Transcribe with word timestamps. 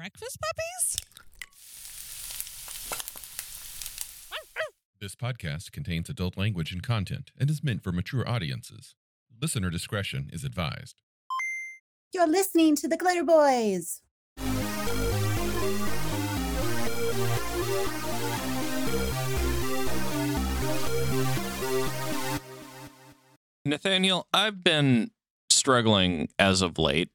breakfast 0.00 0.38
puppies? 0.40 0.96
This 4.98 5.14
podcast 5.14 5.72
contains 5.72 6.08
adult 6.08 6.38
language 6.38 6.72
and 6.72 6.82
content 6.82 7.32
and 7.38 7.50
is 7.50 7.62
meant 7.62 7.84
for 7.84 7.92
mature 7.92 8.26
audiences. 8.26 8.94
Listener 9.42 9.68
discretion 9.68 10.30
is 10.32 10.42
advised. 10.42 11.02
You're 12.14 12.26
listening 12.26 12.76
to 12.76 12.88
the 12.88 12.96
Glitter 12.96 13.24
Boys. 13.24 14.00
Nathaniel, 23.66 24.26
I've 24.32 24.64
been 24.64 25.10
struggling 25.50 26.30
as 26.38 26.62
of 26.62 26.78
late 26.78 27.10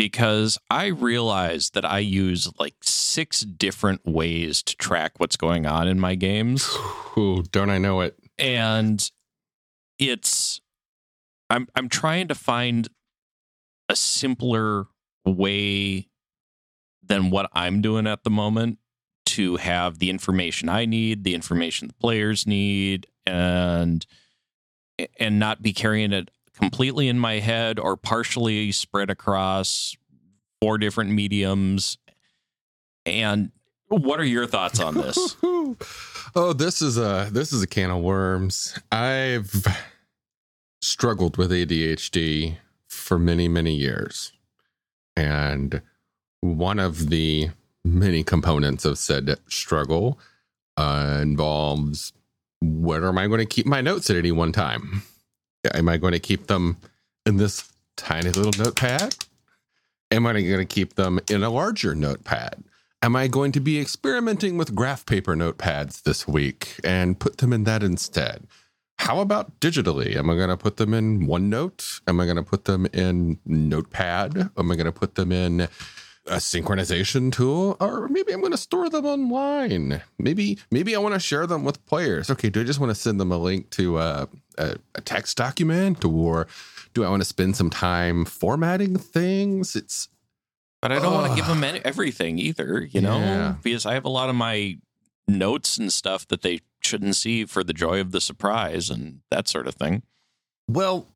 because 0.00 0.56
I 0.70 0.86
realize 0.86 1.72
that 1.74 1.84
I 1.84 1.98
use 1.98 2.50
like 2.58 2.76
six 2.80 3.42
different 3.42 4.00
ways 4.06 4.62
to 4.62 4.74
track 4.76 5.12
what's 5.18 5.36
going 5.36 5.66
on 5.66 5.86
in 5.88 6.00
my 6.00 6.14
games. 6.14 6.74
Ooh, 7.18 7.44
don't 7.52 7.68
I 7.68 7.76
know 7.76 8.00
it? 8.00 8.18
And 8.38 9.10
it's 9.98 10.62
I'm 11.50 11.68
I'm 11.76 11.90
trying 11.90 12.28
to 12.28 12.34
find 12.34 12.88
a 13.90 13.94
simpler 13.94 14.86
way 15.26 16.08
than 17.02 17.28
what 17.28 17.50
I'm 17.52 17.82
doing 17.82 18.06
at 18.06 18.24
the 18.24 18.30
moment 18.30 18.78
to 19.26 19.56
have 19.56 19.98
the 19.98 20.08
information 20.08 20.70
I 20.70 20.86
need, 20.86 21.24
the 21.24 21.34
information 21.34 21.88
the 21.88 21.94
players 22.00 22.46
need, 22.46 23.06
and 23.26 24.06
and 25.18 25.38
not 25.38 25.60
be 25.60 25.74
carrying 25.74 26.14
it 26.14 26.30
completely 26.60 27.08
in 27.08 27.18
my 27.18 27.38
head 27.38 27.78
or 27.78 27.96
partially 27.96 28.72
spread 28.72 29.10
across 29.10 29.96
four 30.60 30.78
different 30.78 31.10
mediums. 31.10 31.98
And 33.06 33.50
what 33.88 34.20
are 34.20 34.24
your 34.24 34.46
thoughts 34.46 34.78
on 34.80 34.94
this? 34.94 35.36
oh, 35.42 36.52
this 36.52 36.82
is 36.82 36.96
a 36.98 37.28
this 37.32 37.52
is 37.52 37.62
a 37.62 37.66
can 37.66 37.90
of 37.90 38.02
worms. 38.02 38.78
I've 38.92 39.66
struggled 40.80 41.36
with 41.36 41.50
ADHD 41.50 42.56
for 42.86 43.18
many 43.18 43.48
many 43.48 43.74
years, 43.74 44.32
and 45.16 45.82
one 46.40 46.78
of 46.78 47.08
the 47.08 47.50
many 47.84 48.22
components 48.22 48.84
of 48.84 48.98
said 48.98 49.36
struggle 49.48 50.18
uh, 50.76 51.18
involves 51.22 52.12
where 52.62 53.06
am 53.06 53.18
I 53.18 53.26
going 53.26 53.40
to 53.40 53.46
keep 53.46 53.66
my 53.66 53.80
notes 53.80 54.10
at 54.10 54.16
any 54.16 54.32
one 54.32 54.52
time? 54.52 55.02
Am 55.74 55.88
I 55.88 55.96
going 55.96 56.12
to 56.12 56.18
keep 56.18 56.46
them 56.46 56.78
in 57.26 57.36
this 57.36 57.70
tiny 57.96 58.30
little 58.30 58.52
notepad? 58.62 59.14
Am 60.10 60.26
I 60.26 60.32
going 60.32 60.58
to 60.58 60.64
keep 60.64 60.94
them 60.94 61.20
in 61.30 61.42
a 61.42 61.50
larger 61.50 61.94
notepad? 61.94 62.64
Am 63.02 63.16
I 63.16 63.28
going 63.28 63.52
to 63.52 63.60
be 63.60 63.80
experimenting 63.80 64.58
with 64.58 64.74
graph 64.74 65.06
paper 65.06 65.34
notepads 65.34 66.02
this 66.02 66.26
week 66.26 66.80
and 66.84 67.18
put 67.18 67.38
them 67.38 67.52
in 67.52 67.64
that 67.64 67.82
instead? 67.82 68.46
How 68.98 69.20
about 69.20 69.60
digitally? 69.60 70.16
Am 70.16 70.28
I 70.28 70.34
going 70.34 70.50
to 70.50 70.56
put 70.56 70.76
them 70.76 70.92
in 70.92 71.26
OneNote? 71.26 72.02
Am 72.06 72.20
I 72.20 72.24
going 72.24 72.36
to 72.36 72.42
put 72.42 72.66
them 72.66 72.86
in 72.92 73.38
Notepad? 73.46 74.50
Am 74.56 74.70
I 74.70 74.74
going 74.74 74.84
to 74.84 74.92
put 74.92 75.14
them 75.14 75.32
in 75.32 75.68
a 76.30 76.36
synchronization 76.36 77.32
tool? 77.32 77.76
Or 77.80 78.08
maybe 78.08 78.32
i'm 78.32 78.40
going 78.40 78.52
to 78.52 78.58
store 78.58 78.88
them 78.88 79.04
online. 79.04 80.00
Maybe 80.18 80.58
maybe 80.70 80.94
i 80.94 80.98
want 80.98 81.14
to 81.14 81.20
share 81.20 81.46
them 81.46 81.64
with 81.64 81.84
players. 81.86 82.30
Okay 82.30 82.48
do 82.48 82.60
i 82.60 82.64
just 82.64 82.78
want 82.80 82.90
to 82.90 82.94
send 82.94 83.20
them 83.20 83.32
a 83.32 83.38
link 83.38 83.68
to 83.70 83.98
a, 83.98 84.28
a, 84.56 84.76
a 84.94 85.00
text 85.00 85.36
document? 85.36 86.04
Or 86.04 86.46
do 86.94 87.04
i 87.04 87.08
want 87.08 87.20
to 87.20 87.26
spend 87.26 87.56
some 87.56 87.68
time 87.68 88.24
formatting 88.24 88.96
things? 88.96 89.76
It's 89.76 90.08
but 90.80 90.92
i 90.92 90.98
don't 90.98 91.12
want 91.12 91.30
to 91.30 91.36
give 91.36 91.46
them 91.46 91.62
any, 91.64 91.84
everything 91.84 92.38
either 92.38 92.88
you 92.90 93.00
know? 93.00 93.18
Yeah. 93.18 93.54
because 93.62 93.84
i 93.84 93.94
have 93.94 94.04
a 94.06 94.10
lot 94.10 94.30
of 94.30 94.34
my 94.34 94.78
notes 95.28 95.76
and 95.76 95.92
stuff 95.92 96.26
that 96.28 96.42
they 96.42 96.60
shouldn't 96.80 97.16
see 97.16 97.44
for 97.44 97.62
the 97.62 97.72
joy 97.72 98.00
of 98.00 98.12
the 98.12 98.20
surprise 98.20 98.88
and 98.88 99.20
that 99.30 99.46
sort 99.46 99.68
of 99.68 99.74
thing. 99.74 100.02
Well 100.68 101.06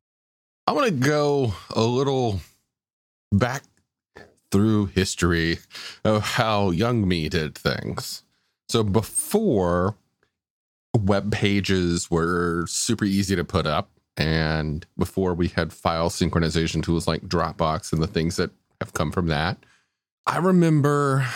i 0.67 0.71
want 0.73 0.87
to 0.87 0.93
go 0.93 1.53
a 1.75 1.81
little 1.81 2.41
back 3.31 3.63
through 4.55 4.85
history 4.85 5.59
of 6.05 6.23
how 6.23 6.69
young 6.71 7.05
me 7.05 7.27
did 7.27 7.53
things. 7.55 8.23
So 8.69 8.83
before 8.83 9.97
web 10.95 11.29
pages 11.29 12.09
were 12.09 12.65
super 12.65 13.03
easy 13.03 13.35
to 13.35 13.43
put 13.43 13.67
up 13.67 13.89
and 14.15 14.85
before 14.97 15.33
we 15.33 15.49
had 15.49 15.73
file 15.73 16.09
synchronization 16.09 16.81
tools 16.81 17.05
like 17.05 17.23
dropbox 17.23 17.91
and 17.91 18.01
the 18.01 18.07
things 18.07 18.37
that 18.37 18.49
have 18.79 18.93
come 18.93 19.11
from 19.11 19.27
that 19.27 19.57
i 20.25 20.37
remember 20.37 21.27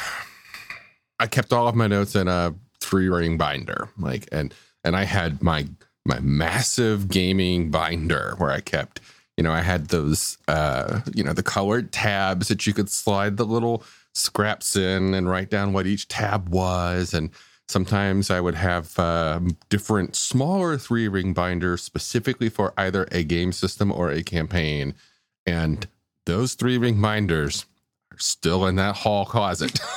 i 1.19 1.27
kept 1.27 1.51
all 1.51 1.67
of 1.67 1.75
my 1.75 1.87
notes 1.87 2.15
in 2.15 2.29
a 2.29 2.55
three 2.79 3.09
ring 3.09 3.37
binder 3.37 3.89
like 3.97 4.29
and 4.31 4.53
and 4.85 4.95
i 4.95 5.03
had 5.03 5.43
my 5.43 5.67
my 6.05 6.21
massive 6.21 7.09
gaming 7.09 7.69
binder 7.69 8.35
where 8.37 8.51
i 8.51 8.61
kept 8.61 9.01
you 9.39 9.43
know 9.43 9.53
i 9.53 9.61
had 9.61 9.87
those 9.87 10.37
uh 10.49 10.99
you 11.15 11.23
know 11.23 11.31
the 11.33 11.41
colored 11.41 11.93
tabs 11.93 12.49
that 12.49 12.67
you 12.67 12.73
could 12.73 12.89
slide 12.89 13.37
the 13.37 13.45
little 13.45 13.83
scraps 14.13 14.75
in 14.75 15.13
and 15.13 15.29
write 15.29 15.49
down 15.49 15.73
what 15.73 15.87
each 15.87 16.07
tab 16.07 16.49
was. 16.49 17.13
And 17.13 17.29
sometimes 17.67 18.29
i 18.29 18.41
would 18.41 18.55
have 18.55 18.97
uh, 18.99 19.39
different 19.69 20.15
smaller 20.15 20.77
three 20.77 21.07
ring 21.07 21.33
binders 21.33 21.81
specifically 21.81 22.49
for 22.49 22.73
either 22.77 23.07
a 23.11 23.23
game 23.23 23.51
system 23.51 23.91
or 23.91 24.11
a 24.11 24.23
campaign. 24.23 24.93
And 25.45 25.87
those 26.25 26.53
three 26.55 26.77
ring 26.77 27.01
binders 27.01 27.65
are 28.11 28.19
still 28.19 28.65
in 28.67 28.75
that 28.75 28.97
hall 28.97 29.25
closet. 29.25 29.79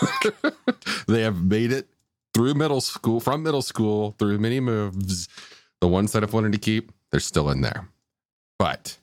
They 1.09 1.23
have 1.23 1.43
made 1.43 1.73
it 1.73 1.89
through 2.33 2.55
middle 2.55 2.81
school 2.81 3.21
from 3.21 3.43
middle 3.43 3.61
school 3.61 4.15
through 4.19 4.39
many 4.39 4.61
moves. 4.61 5.29
The 5.81 5.89
ones 5.89 6.13
that 6.13 6.23
i've 6.23 6.33
wanted 6.33 6.53
to 6.53 6.59
keep 6.59 6.93
they're 7.11 7.21
still 7.21 7.51
in 7.51 7.61
there. 7.61 7.89
But 8.59 8.97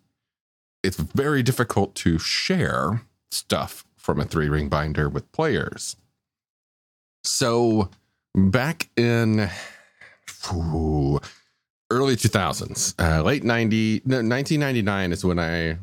it's 0.83 0.97
very 0.97 1.43
difficult 1.43 1.95
to 1.95 2.17
share 2.17 3.01
stuff 3.31 3.85
from 3.97 4.19
a 4.19 4.25
three 4.25 4.49
ring 4.49 4.69
binder 4.69 5.09
with 5.09 5.31
players. 5.31 5.95
So 7.23 7.89
back 8.35 8.89
in 8.95 9.49
ooh, 10.53 11.19
early 11.91 12.15
2000s, 12.15 12.95
uh, 12.99 13.23
late 13.23 13.43
90, 13.43 14.01
no, 14.05 14.17
1999 14.17 15.11
is 15.11 15.25
when 15.25 15.39
I, 15.39 15.77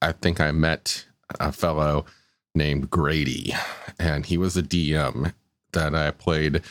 I 0.00 0.12
think 0.12 0.40
I 0.40 0.52
met 0.52 1.06
a 1.40 1.52
fellow 1.52 2.06
named 2.54 2.90
Grady, 2.90 3.54
and 3.98 4.24
he 4.24 4.38
was 4.38 4.56
a 4.56 4.62
DM 4.62 5.32
that 5.72 5.94
I 5.94 6.10
played 6.10 6.62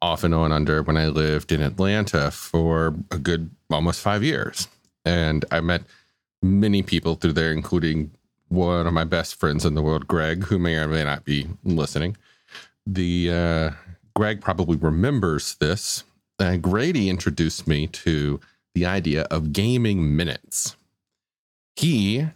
off 0.00 0.24
and 0.24 0.34
on 0.34 0.52
under 0.52 0.82
when 0.82 0.96
I 0.96 1.08
lived 1.08 1.52
in 1.52 1.60
Atlanta 1.60 2.30
for 2.30 2.94
a 3.10 3.18
good 3.18 3.50
almost 3.70 4.00
five 4.00 4.22
years. 4.22 4.68
And 5.04 5.44
I 5.50 5.60
met 5.60 5.82
many 6.46 6.82
people 6.82 7.14
through 7.14 7.34
there, 7.34 7.52
including 7.52 8.10
one 8.48 8.86
of 8.86 8.92
my 8.92 9.04
best 9.04 9.34
friends 9.34 9.64
in 9.64 9.74
the 9.74 9.82
world, 9.82 10.06
Greg, 10.06 10.44
who 10.44 10.58
may 10.58 10.76
or 10.76 10.88
may 10.88 11.04
not 11.04 11.24
be 11.24 11.46
listening. 11.64 12.16
The 12.86 13.30
uh, 13.30 13.70
Greg 14.14 14.40
probably 14.40 14.76
remembers 14.76 15.56
this. 15.56 16.04
Uh, 16.38 16.56
Grady 16.56 17.08
introduced 17.08 17.66
me 17.66 17.86
to 17.88 18.40
the 18.74 18.86
idea 18.86 19.22
of 19.24 19.52
gaming 19.52 20.16
minutes. 20.16 20.76
He 21.74 22.26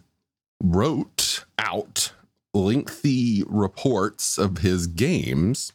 wrote 0.61 1.45
out 1.57 2.11
lengthy 2.53 3.43
reports 3.47 4.37
of 4.37 4.59
his 4.59 4.87
games 4.87 5.71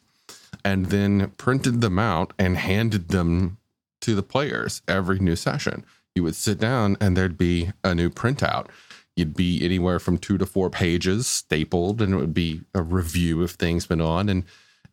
and 0.63 0.87
then 0.87 1.31
printed 1.37 1.81
them 1.81 1.97
out 1.97 2.33
and 2.37 2.57
handed 2.57 3.09
them 3.09 3.57
to 4.01 4.15
the 4.15 4.23
players 4.23 4.81
every 4.87 5.19
new 5.19 5.35
session. 5.35 5.85
You 6.17 6.23
would 6.23 6.33
sit 6.33 6.57
down 6.57 6.97
and 6.99 7.15
there'd 7.15 7.37
be 7.37 7.73
a 7.83 7.93
new 7.93 8.09
printout. 8.09 8.69
You'd 9.15 9.35
be 9.35 9.63
anywhere 9.63 9.99
from 9.99 10.17
two 10.17 10.39
to 10.39 10.47
four 10.47 10.71
pages 10.71 11.27
stapled, 11.27 12.01
and 12.01 12.11
it 12.11 12.17
would 12.17 12.33
be 12.33 12.61
a 12.73 12.81
review 12.81 13.43
of 13.43 13.51
things 13.51 13.85
been 13.85 14.01
on. 14.01 14.27
And 14.27 14.43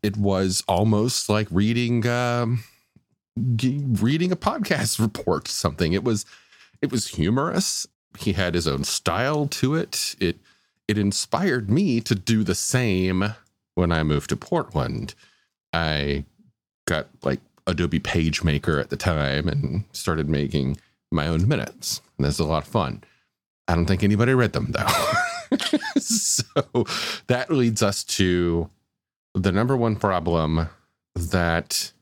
it 0.02 0.18
was 0.18 0.62
almost 0.68 1.30
like 1.30 1.48
reading 1.50 2.06
um, 2.06 2.62
reading 3.38 4.32
a 4.32 4.36
podcast 4.36 5.00
report, 5.00 5.48
something. 5.48 5.94
It 5.94 6.04
was 6.04 6.26
it 6.82 6.92
was 6.92 7.08
humorous. 7.08 7.86
He 8.18 8.34
had 8.34 8.54
his 8.54 8.68
own 8.68 8.84
style 8.84 9.46
to 9.46 9.74
it. 9.74 10.16
It 10.20 10.36
it 10.86 10.98
inspired 10.98 11.70
me 11.70 12.02
to 12.02 12.14
do 12.14 12.44
the 12.44 12.54
same 12.54 13.34
when 13.76 13.90
I 13.90 14.02
moved 14.02 14.28
to 14.28 14.36
Portland. 14.36 15.14
I 15.72 16.26
got 16.86 17.08
like 17.22 17.40
Adobe 17.66 17.98
PageMaker 17.98 18.78
at 18.78 18.90
the 18.90 18.98
time 18.98 19.48
and 19.48 19.84
started 19.92 20.28
making 20.28 20.76
my 21.14 21.26
own 21.26 21.48
minutes. 21.48 22.00
And 22.18 22.26
that's 22.26 22.38
a 22.38 22.44
lot 22.44 22.64
of 22.64 22.68
fun. 22.68 23.04
I 23.66 23.74
don't 23.74 23.86
think 23.86 24.02
anybody 24.02 24.34
read 24.34 24.52
them 24.52 24.72
though. 24.72 25.56
so 25.98 26.84
that 27.28 27.50
leads 27.50 27.82
us 27.82 28.04
to 28.04 28.68
the 29.34 29.52
number 29.52 29.76
one 29.76 29.96
problem 29.96 30.68
that 31.14 31.92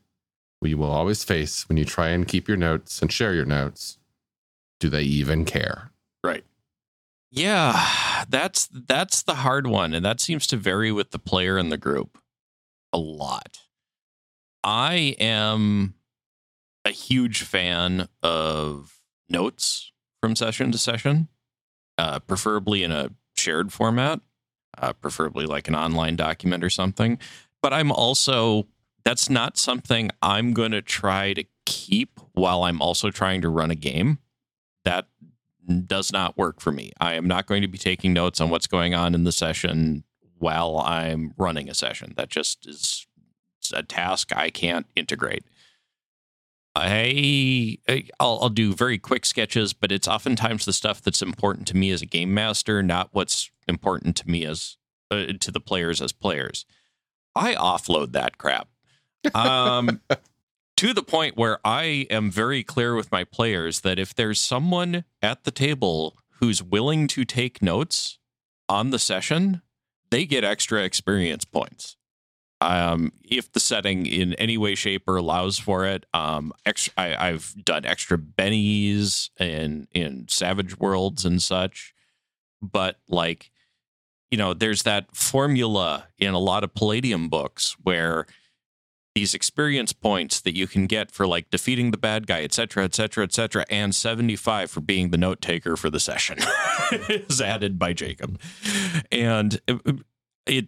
we 0.61 0.73
will 0.73 0.91
always 0.91 1.23
face 1.23 1.67
when 1.67 1.77
you 1.77 1.85
try 1.85 2.09
and 2.09 2.27
keep 2.27 2.47
your 2.47 2.57
notes 2.57 3.01
and 3.01 3.11
share 3.11 3.33
your 3.33 3.45
notes. 3.45 3.97
Do 4.79 4.89
they 4.89 5.03
even 5.03 5.45
care? 5.45 5.91
right 6.23 6.43
Yeah, 7.31 8.25
that's 8.29 8.67
that's 8.67 9.23
the 9.23 9.35
hard 9.35 9.67
one, 9.67 9.93
and 9.93 10.05
that 10.05 10.19
seems 10.19 10.47
to 10.47 10.57
vary 10.57 10.91
with 10.91 11.11
the 11.11 11.19
player 11.19 11.57
in 11.57 11.69
the 11.69 11.77
group 11.77 12.17
a 12.91 12.97
lot. 12.97 13.59
I 14.63 15.15
am 15.19 15.95
a 16.85 16.91
huge 16.91 17.43
fan 17.43 18.07
of 18.21 18.92
notes 19.29 19.91
from 20.21 20.35
session 20.35 20.71
to 20.71 20.77
session, 20.77 21.27
uh, 21.97 22.19
preferably 22.19 22.83
in 22.83 22.91
a 22.91 23.09
shared 23.35 23.71
format, 23.73 24.19
uh, 24.77 24.93
preferably 24.93 25.45
like 25.45 25.67
an 25.67 25.75
online 25.75 26.15
document 26.15 26.63
or 26.63 26.69
something. 26.69 27.17
But 27.61 27.73
I'm 27.73 27.91
also 27.91 28.67
that's 29.03 29.29
not 29.29 29.57
something 29.57 30.11
I'm 30.21 30.53
going 30.53 30.71
to 30.71 30.81
try 30.81 31.33
to 31.33 31.43
keep 31.65 32.19
while 32.33 32.63
I'm 32.63 32.81
also 32.81 33.09
trying 33.11 33.41
to 33.41 33.49
run 33.49 33.69
a 33.69 33.75
game. 33.75 34.19
That 34.85 35.07
does 35.85 36.11
not 36.11 36.37
work 36.37 36.59
for 36.59 36.71
me. 36.71 36.91
I 36.99 37.13
am 37.13 37.27
not 37.27 37.45
going 37.45 37.61
to 37.61 37.67
be 37.67 37.77
taking 37.77 38.13
notes 38.13 38.41
on 38.41 38.49
what's 38.49 38.67
going 38.67 38.93
on 38.93 39.13
in 39.15 39.23
the 39.23 39.31
session 39.31 40.03
while 40.37 40.77
I'm 40.79 41.33
running 41.37 41.69
a 41.69 41.73
session. 41.73 42.13
That 42.17 42.29
just 42.29 42.67
is 42.67 43.07
a 43.73 43.83
task 43.83 44.35
I 44.35 44.49
can't 44.49 44.85
integrate. 44.95 45.45
I 46.75 47.77
I'll, 48.19 48.39
I'll, 48.41 48.49
do 48.49 48.73
very 48.73 48.97
quick 48.97 49.25
sketches, 49.25 49.73
but 49.73 49.91
it's 49.91 50.07
oftentimes 50.07 50.65
the 50.65 50.73
stuff 50.73 51.01
that's 51.01 51.21
important 51.21 51.67
to 51.67 51.77
me 51.77 51.91
as 51.91 52.01
a 52.01 52.07
game 52.07 52.33
master, 52.33 52.81
not 52.81 53.09
what's 53.11 53.51
important 53.67 54.15
to 54.17 54.29
me 54.29 54.45
as 54.45 54.77
uh, 55.11 55.33
to 55.39 55.51
the 55.51 55.59
players 55.59 56.01
as 56.01 56.11
players. 56.11 56.65
I 57.35 57.53
offload 57.53 58.11
that 58.13 58.37
crap. 58.37 58.69
Um, 59.35 60.01
to 60.77 60.93
the 60.93 61.03
point 61.03 61.37
where 61.37 61.59
I 61.63 62.07
am 62.09 62.31
very 62.31 62.63
clear 62.63 62.95
with 62.95 63.11
my 63.11 63.23
players 63.23 63.81
that 63.81 63.99
if 63.99 64.15
there's 64.15 64.41
someone 64.41 65.03
at 65.21 65.43
the 65.43 65.51
table 65.51 66.17
who's 66.39 66.63
willing 66.63 67.07
to 67.09 67.23
take 67.23 67.61
notes 67.61 68.17
on 68.67 68.89
the 68.89 68.99
session, 68.99 69.61
they 70.09 70.25
get 70.25 70.43
extra 70.43 70.83
experience 70.83 71.45
points. 71.45 71.97
Um, 72.63 73.11
if 73.23 73.51
the 73.51 73.59
setting 73.59 74.05
in 74.05 74.33
any 74.35 74.57
way, 74.57 74.73
shape, 74.75 75.03
or 75.07 75.17
allows 75.17 75.59
for 75.59 75.85
it, 75.85 76.05
um, 76.13 76.53
extra, 76.65 76.93
I, 76.97 77.27
have 77.27 77.53
done 77.63 77.85
extra 77.85 78.17
bennies 78.17 79.29
in 79.39 79.87
in 79.91 80.27
Savage 80.29 80.77
Worlds 80.79 81.25
and 81.25 81.41
such. 81.43 81.93
But 82.61 82.99
like, 83.09 83.51
you 84.31 84.37
know, 84.37 84.53
there's 84.53 84.83
that 84.83 85.13
formula 85.13 86.07
in 86.17 86.33
a 86.33 86.39
lot 86.39 86.63
of 86.63 86.73
Palladium 86.73 87.27
books 87.27 87.75
where 87.83 88.25
these 89.13 89.33
experience 89.33 89.93
points 89.93 90.41
that 90.41 90.55
you 90.55 90.65
can 90.65 90.87
get 90.87 91.11
for 91.11 91.27
like 91.27 91.51
defeating 91.51 91.91
the 91.91 91.97
bad 91.97 92.25
guy, 92.25 92.41
et 92.41 92.53
cetera, 92.53 92.83
et 92.83 92.95
cetera, 92.95 93.23
et 93.23 93.33
cetera, 93.33 93.65
and 93.69 93.93
75 93.93 94.71
for 94.71 94.81
being 94.81 95.09
the 95.09 95.17
note 95.17 95.41
taker 95.41 95.75
for 95.75 95.89
the 95.89 95.99
session 95.99 96.39
is 96.91 97.41
added 97.41 97.77
by 97.77 97.93
Jacob. 97.93 98.39
And 99.11 99.59
it, 99.67 99.99
it, 100.45 100.67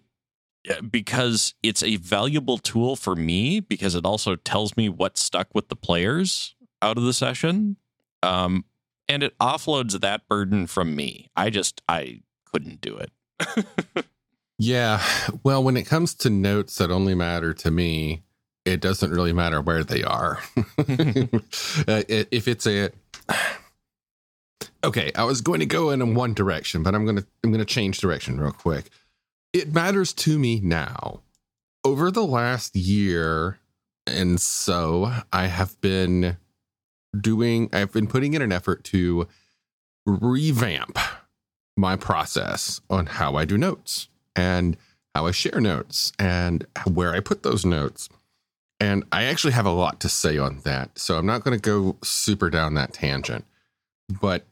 because 0.89 1.53
it's 1.63 1.83
a 1.83 1.97
valuable 1.97 2.57
tool 2.57 2.95
for 2.95 3.15
me 3.15 3.59
because 3.59 3.95
it 3.95 4.05
also 4.05 4.35
tells 4.35 4.75
me 4.77 4.89
what 4.89 5.17
stuck 5.17 5.47
with 5.53 5.69
the 5.69 5.75
players 5.75 6.55
out 6.81 6.97
of 6.97 7.03
the 7.03 7.13
session. 7.13 7.77
Um, 8.23 8.65
and 9.07 9.21
it 9.23 9.37
offloads 9.39 9.99
that 9.99 10.27
burden 10.27 10.67
from 10.67 10.95
me. 10.95 11.29
I 11.35 11.49
just, 11.49 11.81
I 11.87 12.21
couldn't 12.45 12.81
do 12.81 12.97
it. 12.97 14.05
yeah. 14.57 15.03
Well, 15.43 15.63
when 15.63 15.77
it 15.77 15.85
comes 15.85 16.13
to 16.15 16.29
notes 16.29 16.77
that 16.77 16.91
only 16.91 17.13
matter 17.13 17.53
to 17.53 17.71
me, 17.71 18.23
it 18.65 18.81
doesn't 18.81 19.11
really 19.11 19.33
matter 19.33 19.61
where 19.61 19.83
they 19.83 20.03
are. 20.03 20.39
uh, 20.57 22.03
if 22.07 22.47
it's 22.47 22.65
a 22.65 22.89
okay, 24.83 25.11
I 25.15 25.23
was 25.23 25.41
going 25.41 25.59
to 25.59 25.65
go 25.65 25.91
in 25.91 26.15
one 26.15 26.33
direction, 26.33 26.81
but 26.83 26.95
I'm 26.95 27.05
gonna 27.05 27.25
I'm 27.43 27.51
gonna 27.51 27.65
change 27.65 27.99
direction 27.99 28.39
real 28.39 28.51
quick. 28.51 28.89
It 29.55 29.73
matters 29.73 30.11
to 30.11 30.37
me 30.37 30.59
now. 30.59 31.21
Over 31.85 32.11
the 32.11 32.25
last 32.25 32.75
year 32.75 33.59
and 34.05 34.41
so, 34.41 35.13
I 35.31 35.47
have 35.47 35.79
been 35.79 36.35
doing. 37.17 37.69
I've 37.71 37.93
been 37.93 38.07
putting 38.07 38.33
in 38.33 38.41
an 38.41 38.51
effort 38.51 38.83
to 38.85 39.29
revamp 40.05 40.99
my 41.77 41.95
process 41.95 42.81
on 42.89 43.05
how 43.05 43.37
I 43.37 43.45
do 43.45 43.57
notes 43.57 44.09
and 44.35 44.75
how 45.15 45.25
I 45.25 45.31
share 45.31 45.61
notes 45.61 46.11
and 46.19 46.67
where 46.85 47.13
I 47.13 47.21
put 47.21 47.43
those 47.43 47.65
notes 47.65 48.09
and 48.81 49.05
I 49.13 49.23
actually 49.23 49.53
have 49.53 49.65
a 49.65 49.71
lot 49.71 50.01
to 50.01 50.09
say 50.09 50.37
on 50.37 50.59
that. 50.65 50.99
So 50.99 51.17
I'm 51.17 51.25
not 51.25 51.45
going 51.45 51.57
to 51.57 51.61
go 51.61 51.95
super 52.03 52.49
down 52.49 52.73
that 52.73 52.91
tangent. 52.91 53.45
But 54.19 54.45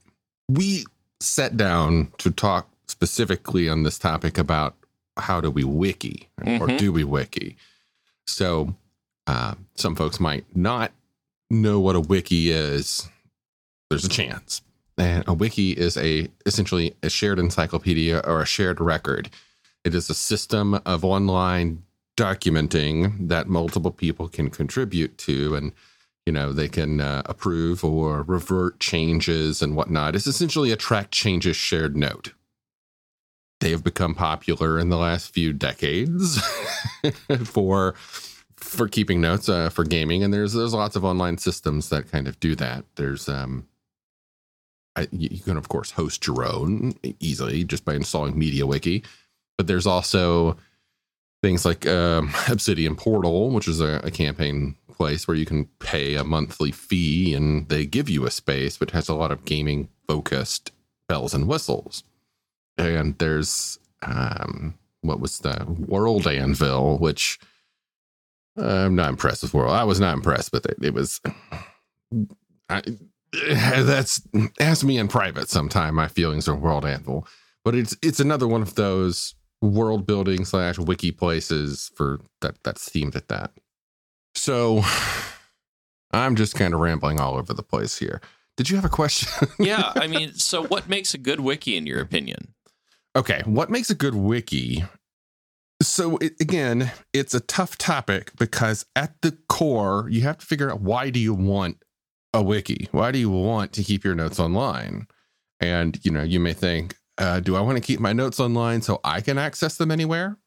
we 0.47 0.85
sat 1.19 1.57
down 1.57 2.13
to 2.19 2.31
talk 2.31 2.69
specifically 2.87 3.67
on 3.67 3.83
this 3.83 3.99
topic 3.99 4.37
about 4.37 4.77
how 5.17 5.41
do 5.41 5.51
we 5.51 5.63
wiki 5.63 6.29
mm-hmm. 6.41 6.63
or 6.63 6.77
do 6.77 6.91
we 6.91 7.03
wiki. 7.03 7.57
So 8.25 8.75
uh, 9.27 9.55
some 9.75 9.95
folks 9.95 10.19
might 10.19 10.45
not 10.55 10.91
know 11.49 11.79
what 11.79 11.95
a 11.95 11.99
wiki 11.99 12.51
is. 12.51 13.07
There's 13.89 14.05
a 14.05 14.09
chance. 14.09 14.61
And 14.97 15.23
a 15.27 15.33
wiki 15.33 15.71
is 15.71 15.97
a 15.97 16.27
essentially 16.45 16.95
a 17.01 17.09
shared 17.09 17.39
encyclopedia 17.39 18.19
or 18.19 18.41
a 18.41 18.45
shared 18.45 18.79
record. 18.79 19.29
It 19.83 19.95
is 19.95 20.09
a 20.09 20.15
system 20.15 20.75
of 20.85 21.03
online 21.03 21.83
documenting 22.15 23.27
that 23.27 23.47
multiple 23.47 23.91
people 23.91 24.27
can 24.27 24.49
contribute 24.49 25.17
to 25.17 25.55
and 25.55 25.71
you 26.25 26.31
know 26.31 26.53
they 26.53 26.67
can 26.67 27.01
uh, 27.01 27.23
approve 27.25 27.83
or 27.83 28.21
revert 28.23 28.79
changes 28.79 29.61
and 29.61 29.75
whatnot 29.75 30.15
it's 30.15 30.27
essentially 30.27 30.71
a 30.71 30.75
track 30.75 31.09
changes 31.09 31.55
shared 31.55 31.97
note 31.97 32.33
they 33.63 33.71
have 33.71 33.83
become 33.83 34.13
popular 34.13 34.77
in 34.77 34.89
the 34.89 34.97
last 34.97 35.33
few 35.33 35.53
decades 35.53 36.37
for 37.45 37.93
for 38.57 38.87
keeping 38.89 39.21
notes 39.21 39.47
uh, 39.47 39.69
for 39.69 39.85
gaming. 39.85 40.21
And 40.21 40.33
there's 40.33 40.51
there's 40.51 40.73
lots 40.73 40.97
of 40.97 41.05
online 41.05 41.37
systems 41.37 41.87
that 41.89 42.11
kind 42.11 42.27
of 42.27 42.39
do 42.41 42.55
that. 42.55 42.83
There's 42.95 43.29
um 43.29 43.67
I, 44.97 45.07
you 45.11 45.39
can 45.39 45.55
of 45.55 45.69
course 45.69 45.91
host 45.91 46.27
your 46.27 46.45
own 46.45 46.95
easily 47.21 47.63
just 47.63 47.85
by 47.85 47.95
installing 47.95 48.35
MediaWiki. 48.35 49.05
But 49.57 49.67
there's 49.67 49.87
also 49.87 50.57
things 51.41 51.63
like 51.63 51.87
um, 51.87 52.33
Obsidian 52.49 52.97
Portal, 52.97 53.49
which 53.49 53.67
is 53.67 53.79
a, 53.79 54.01
a, 54.03 54.11
campaign 54.11 54.75
place 54.91 55.27
where 55.27 55.35
you 55.35 55.45
can 55.45 55.65
pay 55.79 56.15
a 56.15 56.23
monthly 56.23 56.71
fee 56.71 57.33
and 57.33 57.67
they 57.69 57.85
give 57.85 58.09
you 58.09 58.25
a 58.25 58.31
space, 58.31 58.79
which 58.79 58.91
has 58.91 59.09
a 59.09 59.13
lot 59.13 59.31
of 59.31 59.45
gaming 59.45 59.89
focused 60.07 60.71
bells 61.07 61.33
and 61.33 61.47
whistles. 61.47 62.03
And 62.77 63.17
there's 63.19 63.79
um, 64.01 64.75
what 65.01 65.19
was 65.19 65.39
the 65.39 65.65
World 65.67 66.27
Anvil, 66.27 66.97
which 66.97 67.39
I'm 68.57 68.95
not 68.95 69.09
impressed 69.09 69.43
with 69.43 69.53
World. 69.53 69.73
I 69.73 69.83
was 69.83 69.99
not 69.99 70.15
impressed 70.15 70.51
with 70.51 70.65
it. 70.65 70.77
It 70.81 70.93
was. 70.93 71.21
I, 72.69 72.81
that's 73.33 74.21
ask 74.59 74.83
me 74.85 74.97
in 74.97 75.07
private 75.07 75.49
sometime 75.49 75.95
my 75.95 76.07
feelings 76.07 76.47
on 76.47 76.61
World 76.61 76.85
Anvil, 76.85 77.27
but 77.63 77.75
it's 77.75 77.95
it's 78.01 78.19
another 78.19 78.47
one 78.47 78.61
of 78.61 78.75
those 78.75 79.35
world 79.61 80.05
building 80.05 80.43
slash 80.45 80.77
wiki 80.77 81.11
places 81.11 81.89
for 81.95 82.19
that 82.41 82.57
that's 82.63 82.89
themed 82.89 83.15
at 83.15 83.29
that. 83.29 83.51
So 84.35 84.83
I'm 86.11 86.35
just 86.35 86.55
kind 86.55 86.73
of 86.73 86.79
rambling 86.79 87.19
all 87.19 87.35
over 87.35 87.53
the 87.53 87.63
place 87.63 87.97
here. 87.97 88.21
Did 88.55 88.69
you 88.69 88.75
have 88.75 88.85
a 88.85 88.89
question? 88.89 89.47
yeah, 89.59 89.91
I 89.95 90.07
mean, 90.07 90.33
so 90.33 90.63
what 90.63 90.87
makes 90.87 91.13
a 91.13 91.17
good 91.17 91.39
wiki 91.39 91.75
in 91.75 91.87
your 91.87 92.01
opinion? 92.01 92.52
Okay, 93.15 93.41
what 93.45 93.69
makes 93.69 93.89
a 93.89 93.95
good 93.95 94.15
wiki? 94.15 94.83
So 95.81 96.17
it, 96.17 96.33
again, 96.39 96.91
it's 97.13 97.33
a 97.33 97.39
tough 97.39 97.77
topic 97.77 98.31
because 98.37 98.85
at 98.95 99.21
the 99.21 99.37
core, 99.49 100.07
you 100.09 100.21
have 100.21 100.39
to 100.39 100.45
figure 100.45 100.71
out 100.71 100.81
why 100.81 101.09
do 101.09 101.19
you 101.19 101.33
want 101.33 101.77
a 102.33 102.41
wiki? 102.41 102.87
Why 102.91 103.11
do 103.11 103.19
you 103.19 103.29
want 103.29 103.71
to 103.73 103.83
keep 103.83 104.03
your 104.03 104.15
notes 104.15 104.39
online? 104.39 105.07
And 105.59 106.03
you 106.03 106.11
know, 106.11 106.23
you 106.23 106.39
may 106.39 106.53
think, 106.53 106.95
uh, 107.19 107.39
do 107.39 107.55
I 107.55 107.61
want 107.61 107.77
to 107.77 107.83
keep 107.83 107.99
my 107.99 108.13
notes 108.13 108.39
online 108.39 108.81
so 108.81 108.99
I 109.03 109.21
can 109.21 109.37
access 109.37 109.77
them 109.77 109.91
anywhere? 109.91 110.37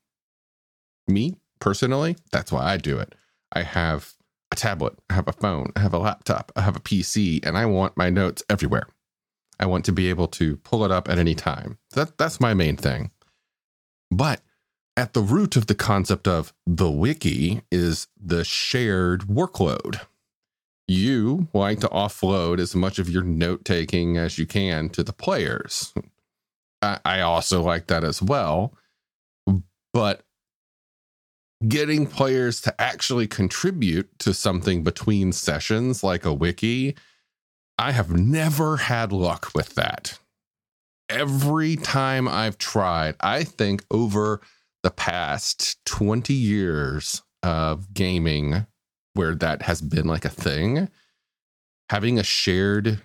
Me 1.06 1.36
personally, 1.60 2.16
that's 2.32 2.50
why 2.50 2.64
I 2.64 2.78
do 2.78 2.98
it. 2.98 3.14
I 3.52 3.62
have 3.62 4.14
a 4.50 4.56
tablet, 4.56 4.98
I 5.08 5.14
have 5.14 5.28
a 5.28 5.32
phone, 5.32 5.72
I 5.76 5.80
have 5.80 5.94
a 5.94 5.98
laptop, 5.98 6.50
I 6.56 6.62
have 6.62 6.74
a 6.74 6.80
PC, 6.80 7.46
and 7.46 7.56
I 7.56 7.66
want 7.66 7.96
my 7.96 8.10
notes 8.10 8.42
everywhere. 8.50 8.88
I 9.58 9.66
want 9.66 9.84
to 9.86 9.92
be 9.92 10.10
able 10.10 10.28
to 10.28 10.56
pull 10.58 10.84
it 10.84 10.90
up 10.90 11.08
at 11.08 11.18
any 11.18 11.34
time. 11.34 11.78
That 11.92 12.18
that's 12.18 12.40
my 12.40 12.54
main 12.54 12.76
thing. 12.76 13.10
But 14.10 14.40
at 14.96 15.12
the 15.12 15.20
root 15.20 15.56
of 15.56 15.66
the 15.66 15.74
concept 15.74 16.26
of 16.26 16.52
the 16.66 16.90
wiki 16.90 17.62
is 17.70 18.08
the 18.18 18.44
shared 18.44 19.22
workload. 19.22 20.00
You 20.88 21.48
like 21.52 21.80
to 21.80 21.88
offload 21.88 22.60
as 22.60 22.74
much 22.74 22.98
of 22.98 23.08
your 23.10 23.22
note 23.22 23.64
taking 23.64 24.16
as 24.16 24.38
you 24.38 24.46
can 24.46 24.88
to 24.90 25.02
the 25.02 25.12
players. 25.12 25.92
I, 26.82 27.20
also 27.20 27.62
like 27.62 27.88
that 27.88 28.04
as 28.04 28.22
well. 28.22 28.74
But 29.92 30.22
getting 31.66 32.06
players 32.06 32.60
to 32.62 32.80
actually 32.80 33.26
contribute 33.26 34.16
to 34.20 34.32
something 34.32 34.84
between 34.84 35.32
sessions 35.32 36.04
like 36.04 36.24
a 36.24 36.32
wiki, 36.32 36.94
I 37.78 37.92
have 37.92 38.10
never 38.10 38.76
had 38.78 39.12
luck 39.12 39.50
with 39.54 39.74
that. 39.74 40.18
every 41.08 41.76
time 41.76 42.26
I've 42.26 42.58
tried, 42.58 43.14
I 43.20 43.44
think 43.44 43.84
over 43.92 44.40
the 44.82 44.90
past 44.90 45.78
20 45.86 46.34
years 46.34 47.22
of 47.44 47.94
gaming 47.94 48.66
where 49.14 49.36
that 49.36 49.62
has 49.62 49.80
been 49.80 50.06
like 50.06 50.24
a 50.24 50.28
thing, 50.30 50.88
having 51.90 52.18
a 52.18 52.24
shared 52.24 53.02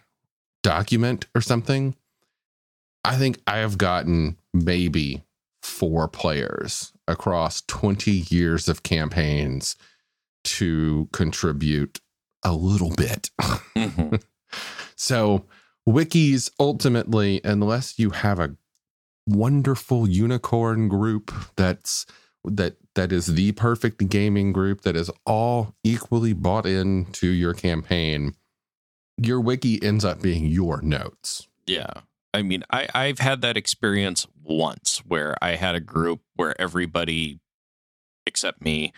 document 0.63 1.27
or 1.35 1.41
something, 1.41 1.95
I 3.03 3.17
think 3.17 3.39
I 3.45 3.57
have 3.57 3.77
gotten 3.77 4.37
maybe 4.51 5.23
four 5.61 6.07
players 6.07 6.91
across 7.07 7.61
20 7.67 8.11
years 8.29 8.67
of 8.67 8.81
campaigns 8.81 9.75
to 10.45 11.07
contribute 11.13 11.99
a 12.43 12.53
little 12.53 12.91
bit. 12.95 13.29
Mhm. 13.75 14.23
So, 15.01 15.47
wikis 15.89 16.51
ultimately, 16.59 17.41
unless 17.43 17.97
you 17.97 18.11
have 18.11 18.37
a 18.37 18.55
wonderful 19.25 20.07
unicorn 20.07 20.89
group 20.89 21.31
that's 21.55 22.05
that 22.43 22.75
that 22.93 23.11
is 23.11 23.25
the 23.25 23.53
perfect 23.53 24.07
gaming 24.09 24.53
group 24.53 24.81
that 24.81 24.95
is 24.95 25.09
all 25.25 25.73
equally 25.83 26.33
bought 26.33 26.67
into 26.67 27.29
your 27.29 27.55
campaign, 27.55 28.35
your 29.17 29.41
wiki 29.41 29.81
ends 29.81 30.05
up 30.05 30.21
being 30.21 30.45
your 30.45 30.83
notes. 30.83 31.47
Yeah. 31.65 32.01
I 32.31 32.43
mean, 32.43 32.63
I, 32.69 32.87
I've 32.93 33.19
had 33.19 33.41
that 33.41 33.57
experience 33.57 34.27
once 34.43 35.01
where 35.07 35.35
I 35.41 35.55
had 35.55 35.73
a 35.73 35.79
group 35.79 36.21
where 36.35 36.59
everybody 36.61 37.39
except 38.27 38.61
me, 38.61 38.93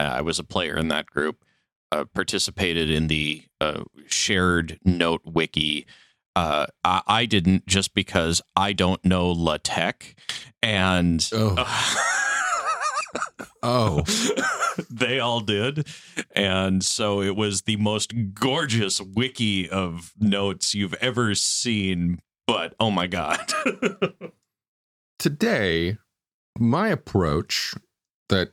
uh, 0.00 0.04
I 0.04 0.22
was 0.22 0.38
a 0.38 0.44
player 0.44 0.78
in 0.78 0.88
that 0.88 1.04
group, 1.04 1.44
uh, 1.92 2.04
participated 2.14 2.90
in 2.90 3.06
the 3.06 3.44
uh, 3.60 3.82
shared 4.06 4.78
note 4.84 5.20
wiki. 5.24 5.86
Uh, 6.34 6.66
I, 6.82 7.02
I 7.06 7.26
didn't 7.26 7.66
just 7.66 7.94
because 7.94 8.40
I 8.56 8.72
don't 8.72 9.04
know 9.04 9.30
LaTeX. 9.30 10.14
And 10.62 11.28
Oh. 13.64 14.02
they 14.90 15.20
all 15.20 15.40
did. 15.40 15.86
And 16.34 16.82
so 16.84 17.20
it 17.20 17.36
was 17.36 17.62
the 17.62 17.76
most 17.76 18.12
gorgeous 18.34 19.00
wiki 19.00 19.68
of 19.68 20.12
notes 20.18 20.74
you've 20.74 20.94
ever 20.94 21.34
seen. 21.34 22.18
But 22.46 22.74
oh 22.80 22.90
my 22.90 23.06
God. 23.06 23.38
Today, 25.18 25.98
my 26.58 26.88
approach 26.88 27.74
that 28.28 28.52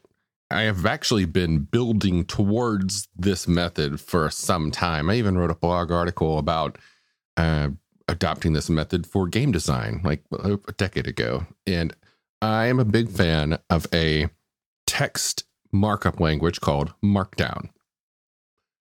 I 0.51 0.63
have 0.63 0.85
actually 0.85 1.25
been 1.25 1.59
building 1.59 2.25
towards 2.25 3.07
this 3.15 3.47
method 3.47 4.01
for 4.01 4.29
some 4.31 4.71
time. 4.71 5.09
I 5.09 5.15
even 5.15 5.37
wrote 5.37 5.51
a 5.51 5.55
blog 5.55 5.91
article 5.91 6.39
about 6.39 6.77
uh, 7.37 7.69
adopting 8.07 8.53
this 8.53 8.69
method 8.69 9.05
for 9.05 9.27
game 9.27 9.51
design 9.51 10.01
like 10.03 10.23
a 10.31 10.57
decade 10.77 11.07
ago. 11.07 11.45
And 11.67 11.95
I 12.41 12.65
am 12.65 12.79
a 12.79 12.85
big 12.85 13.09
fan 13.09 13.59
of 13.69 13.85
a 13.93 14.29
text 14.87 15.43
markup 15.71 16.19
language 16.19 16.61
called 16.61 16.93
Markdown. 17.03 17.69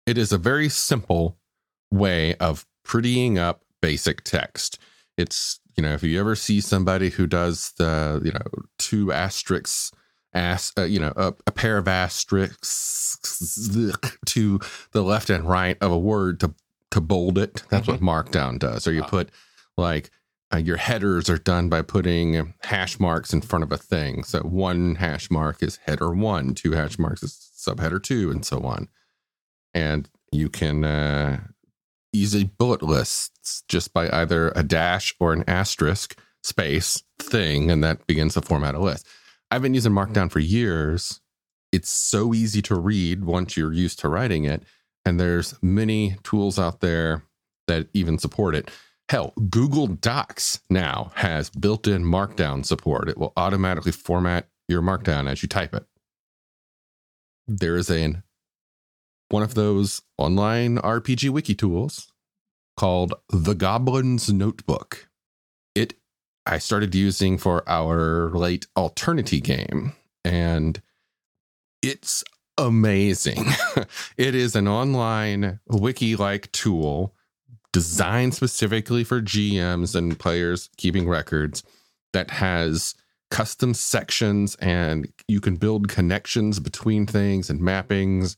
It 0.06 0.18
is 0.18 0.32
a 0.32 0.38
very 0.38 0.70
simple 0.70 1.38
way 1.92 2.36
of 2.36 2.66
prettying 2.86 3.38
up 3.38 3.64
basic 3.82 4.24
text. 4.24 4.78
It's, 5.18 5.60
you 5.76 5.82
know, 5.82 5.94
if 5.94 6.04
you 6.04 6.20
ever 6.20 6.36
see 6.36 6.62
somebody 6.62 7.10
who 7.10 7.26
does 7.26 7.74
the, 7.78 8.22
you 8.24 8.32
know, 8.32 8.66
two 8.78 9.12
asterisks, 9.12 9.92
as, 10.34 10.72
uh, 10.78 10.84
you 10.84 11.00
know, 11.00 11.14
a, 11.16 11.34
a 11.48 11.52
pair 11.52 11.78
of 11.78 11.88
asterisks 11.88 13.70
to 14.26 14.60
the 14.92 15.02
left 15.04 15.30
and 15.30 15.48
right 15.48 15.78
of 15.82 15.92
a 15.92 15.98
word 15.98 16.40
to 16.42 16.54
to 16.92 17.02
bold 17.02 17.38
it. 17.38 17.64
That's 17.70 17.88
what 17.88 18.00
Markdown 18.00 18.60
does. 18.60 18.88
Or 18.88 18.94
you 18.94 19.04
Ah. 19.04 19.08
put 19.08 19.30
like 19.78 20.10
uh, 20.54 20.58
your 20.58 20.78
headers 20.78 21.30
are 21.30 21.38
done 21.38 21.68
by 21.68 21.82
putting 21.82 22.54
hash 22.64 22.98
marks 23.00 23.34
in 23.34 23.42
front 23.42 23.64
of 23.64 23.72
a 23.74 23.78
thing. 23.78 24.24
So 24.24 24.40
one 24.40 24.96
hash 24.96 25.30
mark 25.30 25.62
is 25.62 25.80
header 25.86 26.14
one, 26.14 26.56
two 26.56 26.72
hash 26.72 26.98
marks 26.98 27.22
is 27.24 27.52
subheader 27.58 28.02
two, 28.02 28.32
and 28.32 28.46
so 28.46 28.62
on. 28.62 28.88
And 29.74 30.10
you 30.32 30.48
can 30.48 30.86
uh, 30.86 31.42
easily 32.14 32.46
bullet 32.46 32.82
lists 32.82 33.64
just 33.68 33.94
by 33.94 34.10
either 34.10 34.54
a 34.56 34.64
dash 34.64 35.14
or 35.20 35.34
an 35.34 35.44
asterisk 35.48 36.18
space 36.42 37.04
thing, 37.20 37.70
and 37.70 37.84
that 37.84 38.08
begins 38.08 38.36
to 38.36 38.42
format 38.42 38.76
a 38.76 38.80
list. 38.80 39.06
I've 39.50 39.62
been 39.62 39.74
using 39.74 39.94
Markdown 39.94 40.32
for 40.32 40.40
years. 40.40 41.22
It's 41.72 41.90
so 41.90 42.34
easy 42.34 42.62
to 42.64 42.76
read 42.76 43.24
once 43.24 43.56
you're 43.56 43.74
used 43.74 44.00
to 44.00 44.10
writing 44.10 44.46
it. 44.46 44.64
And 45.06 45.20
there's 45.20 45.56
many 45.62 46.18
tools 46.24 46.60
out 46.60 46.82
there 46.82 47.24
that 47.68 47.88
even 47.94 48.18
support 48.18 48.56
it. 48.56 48.70
Hell, 49.10 49.34
Google 49.50 49.88
Docs 49.88 50.62
now 50.70 51.12
has 51.16 51.50
built 51.50 51.88
in 51.88 52.04
Markdown 52.04 52.66
support. 52.66 53.08
It 53.08 53.18
will 53.18 53.32
automatically 53.38 53.94
format 53.94 54.50
your 54.68 54.82
Markdown 54.82 55.30
as 55.30 55.42
you 55.42 55.48
type 55.48 55.74
it. 55.74 55.86
There 57.48 57.78
is 57.78 57.90
a 57.90 58.22
one 59.30 59.44
of 59.44 59.56
those 59.56 60.02
online 60.18 60.78
RPG 60.78 61.30
wiki 61.30 61.56
tools 61.56 62.12
called 62.76 63.14
The 63.30 63.56
Goblin's 63.56 64.32
Notebook. 64.32 65.10
It 65.74 65.96
I 66.48 66.60
started 66.60 66.96
using 66.96 67.38
for 67.38 67.68
our 67.68 68.30
late 68.32 68.68
Alternity 68.78 69.42
game, 69.42 69.94
and 70.24 70.82
it's 71.82 72.24
amazing. 72.58 73.46
it 74.18 74.34
is 74.34 74.56
an 74.56 74.68
online 74.68 75.60
wiki 75.68 76.16
like 76.16 76.52
tool 76.54 77.14
designed 77.74 78.34
specifically 78.34 79.04
for 79.04 79.22
GMs 79.22 79.94
and 79.94 80.18
players 80.18 80.70
keeping 80.78 81.08
records 81.08 81.64
that 82.14 82.32
has 82.32 82.96
custom 83.30 83.74
sections 83.74 84.56
and 84.56 85.12
you 85.28 85.42
can 85.42 85.58
build 85.58 85.90
connections 85.90 86.62
between 86.62 87.06
things 87.06 87.50
and 87.50 87.60
mappings 87.60 88.38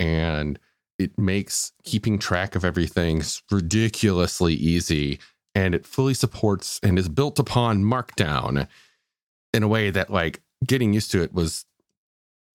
and 0.00 0.58
it 0.98 1.18
makes 1.18 1.72
keeping 1.84 2.18
track 2.18 2.54
of 2.54 2.64
everything 2.64 3.22
ridiculously 3.50 4.54
easy 4.54 5.18
and 5.54 5.74
it 5.74 5.86
fully 5.86 6.14
supports 6.14 6.80
and 6.82 6.98
is 6.98 7.08
built 7.08 7.38
upon 7.38 7.84
markdown 7.84 8.66
in 9.52 9.62
a 9.62 9.68
way 9.68 9.90
that 9.90 10.10
like 10.10 10.40
getting 10.66 10.92
used 10.92 11.10
to 11.12 11.22
it 11.22 11.32
was 11.32 11.64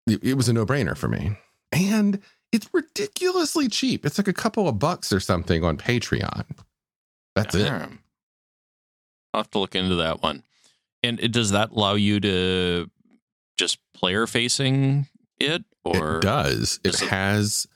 it, 0.08 0.36
was 0.38 0.48
a 0.48 0.54
no-brainer 0.54 0.96
for 0.96 1.08
me. 1.08 1.38
And 1.72 2.22
it's 2.52 2.70
ridiculously 2.72 3.68
cheap. 3.68 4.06
It's 4.06 4.18
like 4.20 4.28
a 4.28 4.34
couple 4.34 4.68
of 4.68 4.78
bucks 4.80 5.12
or 5.12 5.20
something 5.20 5.64
on 5.64 5.78
patreon. 5.78 6.46
That's 7.36 7.56
it. 7.56 7.68
I'll 7.70 7.90
have 9.42 9.50
to 9.52 9.60
look 9.60 9.76
into 9.76 9.96
that 9.96 10.22
one. 10.22 10.44
And 11.04 11.20
it, 11.20 11.32
does 11.32 11.52
that 11.52 11.72
allow 11.72 11.96
you 11.96 12.20
to 12.22 12.90
just 13.58 13.80
player 13.94 14.28
facing 14.28 15.08
it 15.40 15.64
or 15.84 16.18
it 16.18 16.22
does 16.22 16.80
it 16.84 17.02
it- 17.02 17.10
has 17.10 17.68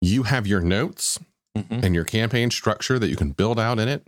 you 0.00 0.22
have 0.24 0.46
your 0.46 0.60
notes 0.60 1.18
Mhm. 1.56 1.82
and 1.82 1.94
your 1.94 2.04
campaign 2.04 2.50
structure 2.50 2.98
that 2.98 3.08
you 3.08 3.16
can 3.16 3.32
build 3.32 3.58
out 3.58 3.78
in 3.80 3.88
it 3.88 4.06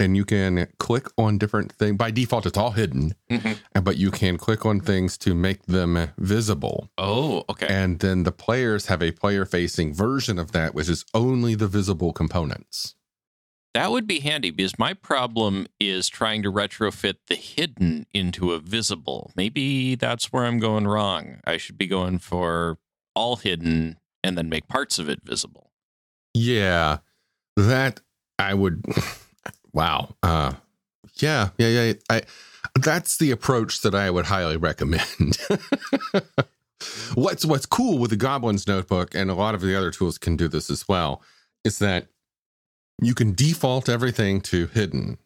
and 0.00 0.16
you 0.16 0.24
can 0.24 0.66
click 0.78 1.06
on 1.18 1.38
different 1.38 1.70
things 1.72 1.96
by 1.96 2.10
default 2.10 2.46
it's 2.46 2.58
all 2.58 2.72
hidden 2.72 3.14
Mhm. 3.30 3.58
but 3.84 3.96
you 3.96 4.10
can 4.10 4.36
click 4.38 4.64
on 4.66 4.80
things 4.80 5.16
to 5.18 5.34
make 5.34 5.62
them 5.66 6.10
visible 6.18 6.88
Oh, 6.98 7.44
okay. 7.48 7.66
and 7.68 8.00
then 8.00 8.24
the 8.24 8.32
players 8.32 8.86
have 8.86 9.02
a 9.02 9.12
player 9.12 9.44
facing 9.44 9.92
version 9.94 10.38
of 10.38 10.52
that 10.52 10.74
which 10.74 10.88
is 10.88 11.04
only 11.14 11.54
the 11.54 11.68
visible 11.68 12.12
components 12.12 12.94
That 13.72 13.92
would 13.92 14.08
be 14.08 14.18
handy 14.18 14.50
because 14.50 14.78
my 14.80 14.94
problem 14.94 15.68
is 15.78 16.08
trying 16.08 16.42
to 16.42 16.50
retrofit 16.50 17.14
the 17.28 17.36
hidden 17.36 18.04
into 18.12 18.50
a 18.50 18.58
visible. 18.58 19.30
Maybe 19.36 19.94
that's 19.94 20.32
where 20.32 20.44
I'm 20.44 20.58
going 20.58 20.88
wrong. 20.88 21.38
I 21.46 21.56
should 21.56 21.78
be 21.78 21.86
going 21.86 22.18
for 22.18 22.78
all 23.14 23.36
hidden 23.36 23.96
and 24.24 24.36
then 24.36 24.48
make 24.48 24.66
parts 24.66 24.98
of 24.98 25.08
it 25.08 25.20
visible. 25.22 25.70
yeah 26.34 26.98
that 27.56 28.00
i 28.40 28.54
would 28.54 28.82
wow. 29.72 30.14
Uh 30.22 30.54
yeah 31.16 31.50
yeah 31.58 31.68
yeah. 31.68 31.92
I 32.08 32.22
that's 32.78 33.16
the 33.16 33.30
approach 33.30 33.80
that 33.80 33.94
i 33.94 34.10
would 34.10 34.26
highly 34.26 34.56
recommend. 34.56 35.38
What's 37.14 37.44
what's 37.44 37.66
cool 37.66 37.98
with 37.98 38.10
the 38.10 38.16
goblins 38.16 38.66
notebook 38.66 39.14
and 39.14 39.30
a 39.30 39.34
lot 39.34 39.54
of 39.54 39.60
the 39.60 39.76
other 39.76 39.90
tools 39.90 40.16
can 40.16 40.36
do 40.36 40.48
this 40.48 40.70
as 40.70 40.88
well 40.88 41.22
is 41.62 41.78
that 41.78 42.06
you 43.02 43.14
can 43.14 43.34
default 43.34 43.88
everything 43.88 44.40
to 44.42 44.66
hidden 44.68 45.18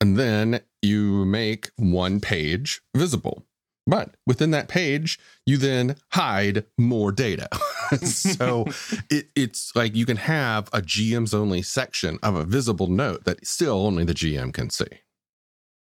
and 0.00 0.16
then 0.16 0.60
you 0.80 1.26
make 1.26 1.70
one 1.76 2.20
page 2.20 2.80
visible 2.96 3.44
but 3.86 4.14
within 4.26 4.50
that 4.50 4.68
page 4.68 5.18
you 5.46 5.56
then 5.56 5.96
hide 6.12 6.64
more 6.76 7.12
data 7.12 7.48
so 8.02 8.64
it, 9.10 9.26
it's 9.36 9.74
like 9.76 9.94
you 9.94 10.04
can 10.06 10.16
have 10.16 10.68
a 10.72 10.80
gm's 10.82 11.32
only 11.34 11.62
section 11.62 12.18
of 12.22 12.34
a 12.34 12.44
visible 12.44 12.88
note 12.88 13.24
that 13.24 13.46
still 13.46 13.86
only 13.86 14.04
the 14.04 14.14
gm 14.14 14.52
can 14.52 14.70
see 14.70 14.84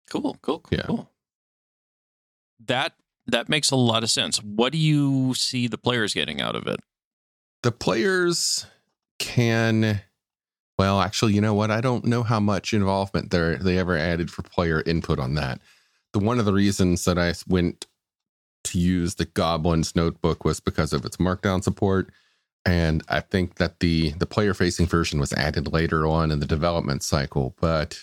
Cool, 0.10 0.38
cool, 0.42 0.60
cool, 0.60 0.68
Yeah. 0.72 0.84
cool. 0.88 1.10
That 2.66 2.94
that 3.28 3.48
makes 3.50 3.72
a 3.72 3.76
lot 3.78 4.04
of 4.04 4.10
sense. 4.10 4.44
What 4.44 4.72
do 4.74 4.78
you 4.78 5.34
see 5.36 5.68
the 5.68 5.78
players 5.78 6.14
getting 6.14 6.42
out 6.42 6.56
of 6.56 6.68
it? 6.68 6.80
the 7.64 7.72
players 7.72 8.66
can 9.20 10.02
well, 10.78 11.00
actually, 11.00 11.34
you 11.34 11.42
know 11.42 11.54
what? 11.54 11.70
I 11.70 11.80
don't 11.80 12.06
know 12.06 12.24
how 12.24 12.40
much 12.40 12.74
involvement 12.74 13.30
they 13.32 13.56
they 13.56 13.78
ever 13.78 13.96
added 13.96 14.32
for 14.32 14.42
player 14.42 14.82
input 14.86 15.20
on 15.20 15.36
that. 15.36 15.62
The 16.14 16.20
one 16.20 16.40
of 16.40 16.46
the 16.46 16.54
reasons 16.54 17.06
that 17.06 17.18
I 17.18 17.34
went 17.48 17.86
to 18.66 18.80
use 18.80 19.16
the 19.16 19.26
Goblins 19.26 19.96
notebook 19.96 20.46
was 20.46 20.60
because 20.60 20.94
of 20.94 21.06
its 21.06 21.18
markdown 21.18 21.64
support. 21.64 22.12
And 22.66 23.04
I 23.10 23.22
think 23.22 23.56
that 23.56 23.80
the 23.80 24.12
the 24.12 24.28
player 24.28 24.54
facing 24.54 24.86
version 24.86 25.20
was 25.20 25.34
added 25.34 25.72
later 25.72 26.06
on 26.06 26.32
in 26.32 26.40
the 26.40 26.46
development 26.46 27.04
cycle, 27.04 27.56
but 27.60 28.00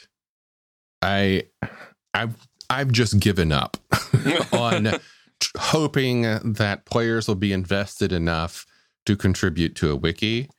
I 1.01 1.45
I've 2.13 2.49
I've 2.69 2.91
just 2.91 3.21
given 3.21 3.53
up 3.53 3.77
on 4.53 4.99
hoping 5.57 6.23
that 6.23 6.85
players 6.85 7.29
will 7.29 7.37
be 7.37 7.53
invested 7.53 8.13
enough 8.13 8.67
to 9.07 9.17
contribute 9.17 9.75
to 9.77 9.91
a 9.91 9.97
wiki. 9.97 10.51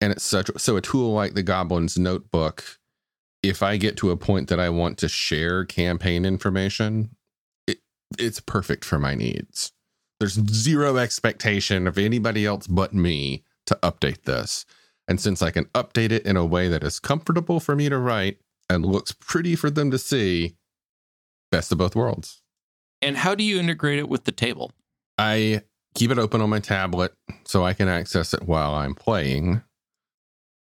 And 0.00 0.12
it's 0.12 0.24
such 0.24 0.50
so 0.56 0.76
a 0.76 0.80
tool 0.80 1.12
like 1.12 1.34
the 1.34 1.42
Goblins 1.42 1.98
notebook, 1.98 2.78
if 3.42 3.62
I 3.62 3.76
get 3.76 3.96
to 3.98 4.10
a 4.10 4.16
point 4.16 4.48
that 4.48 4.60
I 4.60 4.68
want 4.68 4.98
to 4.98 5.08
share 5.08 5.64
campaign 5.64 6.24
information, 6.24 7.10
it's 8.18 8.40
perfect 8.40 8.84
for 8.84 8.98
my 8.98 9.14
needs. 9.14 9.72
There's 10.20 10.34
zero 10.50 10.96
expectation 10.96 11.86
of 11.86 11.98
anybody 11.98 12.46
else 12.46 12.66
but 12.66 12.92
me 12.92 13.44
to 13.66 13.78
update 13.82 14.22
this. 14.24 14.64
And 15.06 15.20
since 15.20 15.42
I 15.42 15.50
can 15.50 15.66
update 15.66 16.10
it 16.10 16.26
in 16.26 16.36
a 16.36 16.44
way 16.44 16.68
that 16.68 16.82
is 16.82 17.00
comfortable 17.00 17.60
for 17.60 17.74
me 17.74 17.88
to 17.88 17.98
write 17.98 18.38
and 18.68 18.84
looks 18.84 19.12
pretty 19.12 19.56
for 19.56 19.70
them 19.70 19.90
to 19.90 19.98
see, 19.98 20.56
best 21.50 21.72
of 21.72 21.78
both 21.78 21.96
worlds. 21.96 22.42
And 23.00 23.16
how 23.16 23.34
do 23.34 23.44
you 23.44 23.58
integrate 23.58 23.98
it 23.98 24.08
with 24.08 24.24
the 24.24 24.32
table? 24.32 24.72
I 25.16 25.62
keep 25.94 26.10
it 26.10 26.18
open 26.18 26.40
on 26.40 26.50
my 26.50 26.60
tablet 26.60 27.12
so 27.44 27.64
I 27.64 27.72
can 27.72 27.88
access 27.88 28.34
it 28.34 28.42
while 28.42 28.74
I'm 28.74 28.94
playing. 28.94 29.62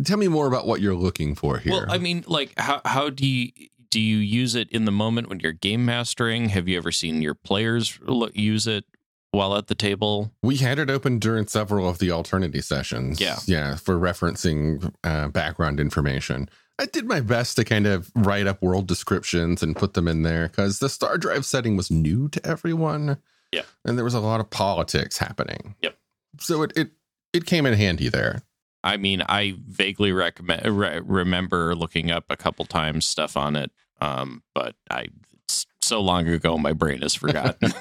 Tell 0.05 0.19
me 0.19 0.29
more 0.29 0.47
about 0.47 0.67
what 0.67 0.81
you're 0.81 0.95
looking 0.95 1.35
for 1.35 1.59
here. 1.59 1.73
Well, 1.73 1.87
I 1.89 1.99
mean, 1.99 2.25
like 2.27 2.59
how 2.59 2.81
how 2.85 3.11
do 3.11 3.27
you 3.27 3.53
do 3.93 4.01
you 4.01 4.17
use 4.17 4.55
it 4.55 4.71
in 4.71 4.87
the 4.87 4.91
moment 4.91 5.29
when 5.29 5.39
you're 5.39 5.53
game 5.53 5.85
mastering? 5.85 6.49
Have 6.49 6.67
you 6.67 6.79
ever 6.79 6.91
seen 6.91 7.21
your 7.21 7.35
players 7.35 8.01
use 8.33 8.67
it 8.67 8.87
while 9.33 9.55
at 9.55 9.67
the 9.67 9.75
table? 9.75 10.33
We 10.43 10.57
had 10.57 10.79
it 10.79 10.89
open 10.89 11.19
during 11.19 11.47
several 11.47 11.87
of 11.87 11.99
the 11.99 12.11
Alternity 12.11 12.63
sessions. 12.63 13.21
Yeah. 13.21 13.37
Yeah, 13.47 13.77
for 13.77 13.99
referencing 13.99 14.93
uh, 15.05 15.29
background 15.29 15.79
information. 15.79 16.49
I 16.79 16.87
did 16.87 17.05
my 17.05 17.21
best 17.21 17.55
to 17.57 17.65
kind 17.65 17.87
of 17.87 18.11
write 18.17 18.47
up 18.47 18.63
world 18.63 18.89
descriptions 18.89 19.63
and 19.63 19.77
put 19.77 19.93
them 19.93 20.09
in 20.09 20.23
there 20.23 20.49
because 20.49 20.79
the 20.79 20.89
star 20.89 21.19
drive 21.19 21.45
setting 21.45 21.77
was 21.77 21.91
new 21.91 22.31
to 22.31 22.45
everyone. 22.47 23.19
Yeah. 23.53 23.63
And 23.85 23.99
there 23.99 24.07
was 24.07 24.15
a 24.15 24.21
lot 24.21 24.41
of 24.41 24.49
politics 24.49 25.19
happening. 25.19 25.75
Yep. 25.83 25.99
So 26.41 26.63
it 26.63 26.73
it, 26.75 26.93
it 27.35 27.45
came 27.45 27.67
in 27.67 27.75
handy 27.75 28.09
there. 28.09 28.43
I 28.85 28.97
mean, 28.97 29.23
I 29.29 29.55
vaguely 29.69 30.13
recommend 30.13 30.67
re- 30.67 31.01
remember 31.05 31.75
looking 31.75 32.11
up 32.11 32.25
a 32.31 32.37
couple 32.37 32.65
times 32.65 33.05
stuff 33.05 33.37
on 33.37 33.57
it, 33.57 33.71
um, 34.01 34.43
but 34.55 34.75
I 34.91 35.07
it's 35.45 35.67
so 35.81 36.01
long 36.01 36.29
ago 36.29 36.59
my 36.59 36.73
brain 36.73 37.03
has 37.03 37.15
forgotten. 37.15 37.73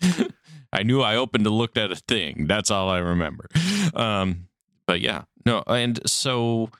I 0.72 0.82
knew 0.82 1.02
I 1.02 1.16
opened 1.16 1.46
and 1.46 1.54
looked 1.54 1.78
at 1.78 1.92
a 1.92 1.96
thing. 1.96 2.46
That's 2.48 2.70
all 2.70 2.88
I 2.88 2.98
remember. 2.98 3.48
Um, 3.94 4.48
but 4.86 5.00
yeah, 5.00 5.22
no. 5.46 5.62
And 5.66 6.00
so, 6.08 6.70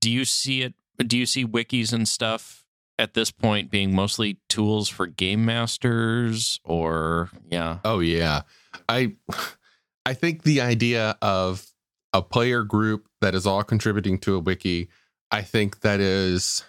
do 0.00 0.10
you 0.10 0.24
see 0.24 0.62
it? 0.62 0.74
Do 0.98 1.18
you 1.18 1.26
see 1.26 1.44
wikis 1.44 1.92
and 1.92 2.08
stuff 2.08 2.64
at 2.98 3.14
this 3.14 3.30
point 3.30 3.70
being 3.70 3.94
mostly 3.94 4.38
tools 4.48 4.88
for 4.88 5.06
game 5.06 5.44
masters, 5.44 6.60
or 6.64 7.30
yeah? 7.50 7.78
Oh 7.84 8.00
yeah, 8.00 8.42
I 8.88 9.16
I 10.06 10.14
think 10.14 10.42
the 10.42 10.60
idea 10.60 11.16
of 11.20 11.66
a 12.12 12.22
player 12.22 12.62
group 12.62 13.08
that 13.20 13.34
is 13.34 13.46
all 13.46 13.62
contributing 13.62 14.18
to 14.18 14.36
a 14.36 14.38
wiki, 14.38 14.88
I 15.30 15.42
think 15.42 15.80
that 15.80 16.00
is 16.00 16.64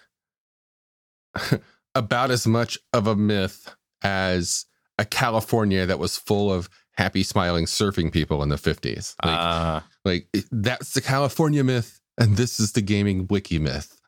about 1.95 2.31
as 2.31 2.45
much 2.45 2.77
of 2.93 3.07
a 3.07 3.15
myth 3.15 3.75
as 4.01 4.65
a 4.97 5.05
California 5.05 5.85
that 5.85 5.99
was 5.99 6.17
full 6.17 6.51
of 6.51 6.69
happy, 6.97 7.23
smiling 7.23 7.65
surfing 7.65 8.11
people 8.11 8.43
in 8.43 8.49
the 8.49 8.57
50s. 8.57 9.15
Like, 9.23 9.39
uh, 9.39 9.79
like 10.03 10.27
that's 10.51 10.93
the 10.93 11.01
California 11.01 11.63
myth, 11.63 12.01
and 12.17 12.35
this 12.35 12.59
is 12.59 12.73
the 12.73 12.81
gaming 12.81 13.27
wiki 13.29 13.59
myth. 13.59 13.99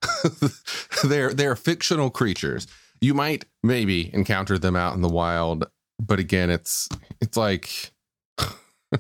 they're 1.04 1.34
they're 1.34 1.56
fictional 1.56 2.10
creatures. 2.10 2.68
You 3.00 3.14
might 3.14 3.46
maybe 3.64 4.14
encounter 4.14 4.60
them 4.60 4.76
out 4.76 4.94
in 4.94 5.02
the 5.02 5.10
wild, 5.10 5.66
but 6.00 6.20
again, 6.20 6.50
it's 6.50 6.90
it's 7.22 7.38
like 7.38 7.94
I 8.38 9.00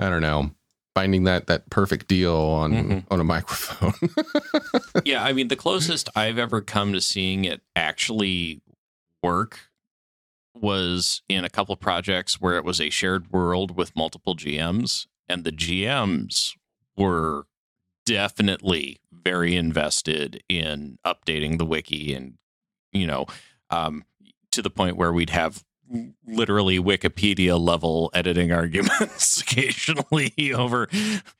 don't 0.00 0.22
know 0.22 0.50
finding 0.94 1.24
that 1.24 1.46
that 1.46 1.68
perfect 1.70 2.08
deal 2.08 2.34
on 2.34 2.72
Mhm. 2.72 3.04
on 3.10 3.20
a 3.20 3.24
microphone. 3.24 3.94
yeah, 5.04 5.22
I 5.24 5.32
mean, 5.32 5.48
the 5.48 5.56
closest 5.56 6.08
I've 6.16 6.38
ever 6.38 6.60
come 6.60 6.92
to 6.92 7.00
seeing 7.00 7.44
it 7.44 7.62
actually 7.76 8.60
work 9.22 9.70
was 10.54 11.22
in 11.28 11.44
a 11.44 11.48
couple 11.50 11.76
projects 11.76 12.40
where 12.40 12.56
it 12.56 12.64
was 12.64 12.80
a 12.80 12.90
shared 12.90 13.30
world 13.32 13.76
with 13.76 13.94
multiple 13.96 14.34
GMs, 14.34 15.06
and 15.28 15.44
the 15.44 15.52
GMs 15.52 16.54
were 16.96 17.46
definitely 18.04 18.98
very 19.12 19.54
invested 19.54 20.42
in 20.48 20.98
updating 21.06 21.58
the 21.58 21.64
wiki 21.66 22.12
and, 22.14 22.34
you 22.92 23.06
know, 23.06 23.26
um, 23.70 24.04
to 24.50 24.60
the 24.60 24.70
point 24.70 24.96
where 24.96 25.12
we'd 25.12 25.30
have 25.30 25.62
literally 26.26 26.78
Wikipedia 26.78 27.58
level 27.58 28.10
editing 28.14 28.52
arguments 28.52 29.40
occasionally 29.42 30.52
over 30.54 30.88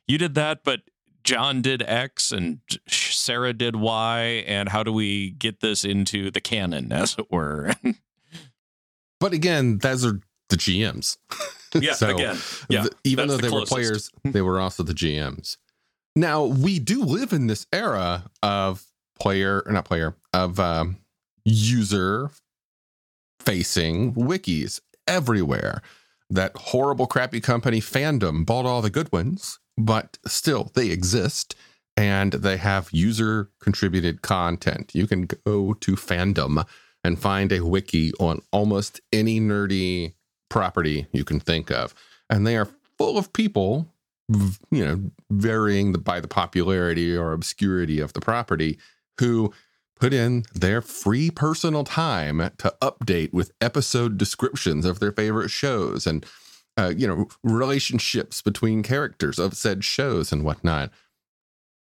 you 0.09 0.19
did 0.19 0.35
that, 0.35 0.65
but 0.65 0.81
John 1.23 1.63
did 1.63 1.83
X 1.83 2.33
and 2.33 2.61
Sarah 2.89 3.53
did 3.53 3.77
Y, 3.77 4.45
and 4.47 4.69
how 4.69 4.83
do 4.83 4.93
we 4.93 5.31
get 5.31 5.61
this 5.61 5.85
into 5.85 6.31
the 6.31 6.41
canon, 6.41 6.93
as 6.93 7.17
it 7.19 7.31
were? 7.31 7.75
but 9.21 9.33
again, 9.33 9.79
those 9.79 10.05
are 10.05 10.21
the 10.49 10.57
GMs. 10.57 11.19
yeah, 11.75 11.93
So, 11.93 12.09
again, 12.09 12.39
yeah, 12.69 12.83
th- 12.83 12.95
even 13.05 13.29
though 13.29 13.37
the 13.37 13.49
they 13.49 13.55
were 13.55 13.67
players, 13.67 14.11
they 14.25 14.43
were 14.43 14.61
also 14.61 14.83
the 14.83 14.95
GMs. 14.95 15.57
Now 16.17 16.45
we 16.45 16.79
do 16.79 17.05
live 17.05 17.33
in 17.33 17.47
this 17.47 17.67
era 17.73 18.25
of 18.43 18.85
player, 19.21 19.63
or 19.65 19.73
not 19.73 19.85
player, 19.85 20.17
of 20.33 20.59
um, 20.59 20.99
user 21.45 22.31
facing 23.41 24.15
wikis 24.15 24.81
everywhere. 25.07 25.83
That 26.29 26.57
horrible, 26.57 27.07
crappy 27.07 27.41
company 27.41 27.81
fandom 27.81 28.47
bought 28.47 28.67
all 28.67 28.83
the 28.83 28.91
good 28.91 29.11
ones, 29.11 29.59
but 29.77 30.19
still 30.27 30.71
they 30.75 30.91
exist 30.91 31.57
and 31.97 32.33
they 32.33 32.57
have 32.57 32.89
user 32.93 33.51
contributed 33.61 34.23
content. 34.23 34.93
You 34.95 35.07
can 35.07 35.27
go 35.45 35.75
to 35.75 35.97
fandom 35.97 36.65
and 37.03 37.19
find 37.19 37.51
a 37.53 37.65
wiki 37.65 38.13
on 38.21 38.43
almost 38.53 39.01
any 39.13 39.41
nerdy 39.41 40.15
property 40.49 41.07
you 41.13 41.25
can 41.25 41.41
think 41.41 41.71
of. 41.71 41.95
And 42.29 42.47
they 42.47 42.57
are 42.57 42.69
full 42.97 43.19
of 43.19 43.33
people, 43.33 43.89
you 44.71 44.85
know, 44.85 45.11
varying 45.31 45.93
the, 45.93 45.99
by 45.99 46.21
the 46.21 46.29
popularity 46.29 47.17
or 47.17 47.33
obscurity 47.33 48.01
of 48.01 48.13
the 48.13 48.21
property, 48.21 48.79
who 49.19 49.53
put 50.01 50.13
in 50.15 50.45
their 50.55 50.81
free 50.81 51.31
personal 51.31 51.85
time 51.85 52.39
to 52.59 52.75
update 52.83 53.33
with 53.33 53.53
episode 53.61 54.17
descriptions 54.17 54.87
of 54.87 54.99
their 54.99 55.13
favorite 55.13 55.51
shows 55.51 56.07
and, 56.07 56.25
uh, 56.79 56.93
you 56.97 57.07
know, 57.07 57.29
relationships 57.45 58.41
between 58.41 58.83
characters 58.83 59.39
of 59.39 59.55
said 59.55 59.85
shows 59.85 60.33
and 60.33 60.43
whatnot. 60.43 60.91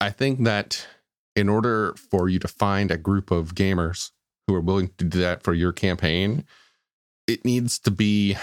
I 0.01 0.11
think 0.11 0.45
that 0.45 0.87
in 1.35 1.49
order 1.49 1.95
for 2.11 2.29
you 2.29 2.39
to 2.41 2.49
find 2.49 2.91
a 2.91 2.99
group 2.99 3.31
of 3.31 3.55
gamers 3.55 4.11
who 4.47 4.55
are 4.55 4.61
willing 4.61 4.91
to 4.99 5.05
do 5.05 5.21
that 5.21 5.43
for 5.43 5.55
your 5.55 5.73
campaign, 5.73 6.45
it 7.27 7.45
needs 7.45 7.79
to 7.81 7.91
be 7.91 8.37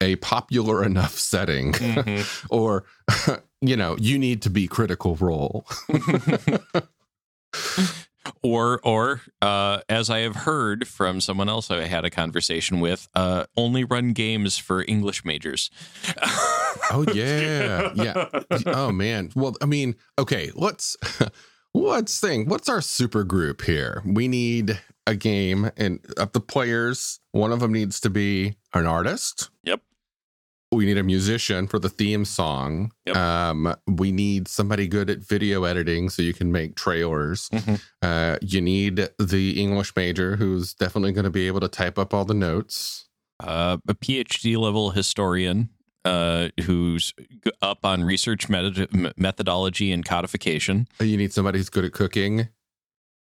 a 0.00 0.16
popular 0.16 0.84
enough 0.84 1.16
setting 1.16 1.72
Mhm. 1.74 2.46
or 2.50 2.84
you 3.60 3.76
know 3.76 3.96
you 4.00 4.18
need 4.18 4.42
to 4.42 4.50
be 4.50 4.66
critical 4.66 5.14
role 5.14 5.64
or 8.42 8.80
or 8.82 9.20
uh, 9.40 9.80
as 9.88 10.10
I 10.10 10.20
have 10.20 10.36
heard 10.36 10.86
from 10.86 11.20
someone 11.20 11.48
else 11.48 11.70
I 11.70 11.84
had 11.86 12.04
a 12.04 12.10
conversation 12.10 12.80
with, 12.80 13.08
uh, 13.14 13.44
only 13.56 13.84
run 13.84 14.12
games 14.12 14.58
for 14.58 14.84
English 14.86 15.24
majors. 15.24 15.70
oh 16.90 17.04
yeah. 17.14 17.92
Yeah. 17.94 18.28
Oh 18.66 18.92
man. 18.92 19.30
Well 19.34 19.54
i 19.60 19.66
mean 19.66 19.94
okay 20.18 20.50
let's 20.54 20.96
let's 21.74 22.20
think. 22.20 22.50
What's 22.50 22.68
our 22.68 22.80
super 22.80 23.24
group 23.24 23.62
here? 23.62 24.02
We 24.04 24.28
need 24.28 24.80
a 25.06 25.16
game 25.16 25.70
and 25.76 26.00
of 26.16 26.32
the 26.32 26.40
players 26.40 27.18
one 27.32 27.50
of 27.50 27.60
them 27.60 27.72
needs 27.72 28.00
to 28.00 28.10
be 28.10 28.56
an 28.72 28.86
artist? 28.86 29.50
Yep. 29.64 29.80
We 30.72 30.86
need 30.86 30.98
a 30.98 31.02
musician 31.02 31.66
for 31.66 31.78
the 31.78 31.88
theme 31.88 32.24
song 32.24 32.90
Yep. 33.06 33.16
um 33.16 33.74
we 33.86 34.10
need 34.12 34.48
somebody 34.48 34.88
good 34.88 35.10
at 35.10 35.18
video 35.18 35.64
editing 35.64 36.08
so 36.08 36.22
you 36.22 36.32
can 36.32 36.50
make 36.50 36.74
trailers 36.76 37.48
Mhm. 37.50 37.80
uh 38.02 38.36
you 38.40 38.60
need 38.60 39.08
the 39.18 39.60
english 39.60 39.94
major 39.96 40.36
who's 40.36 40.74
definitely 40.74 41.12
going 41.12 41.24
to 41.24 41.30
be 41.30 41.46
able 41.46 41.60
to 41.60 41.68
type 41.68 41.98
up 41.98 42.12
all 42.14 42.24
the 42.24 42.34
notes 42.34 43.08
uh, 43.40 43.76
a 43.88 43.94
PhD 43.94 44.56
level 44.56 44.90
historian 44.90 45.68
uh, 46.04 46.48
who's 46.64 47.12
up 47.60 47.84
on 47.84 48.04
research 48.04 48.46
metod- 48.48 48.92
m- 48.94 49.12
methodology 49.16 49.90
and 49.90 50.04
codification. 50.04 50.86
You 51.00 51.16
need 51.16 51.32
somebody 51.32 51.58
who's 51.58 51.68
good 51.68 51.84
at 51.84 51.92
cooking 51.92 52.48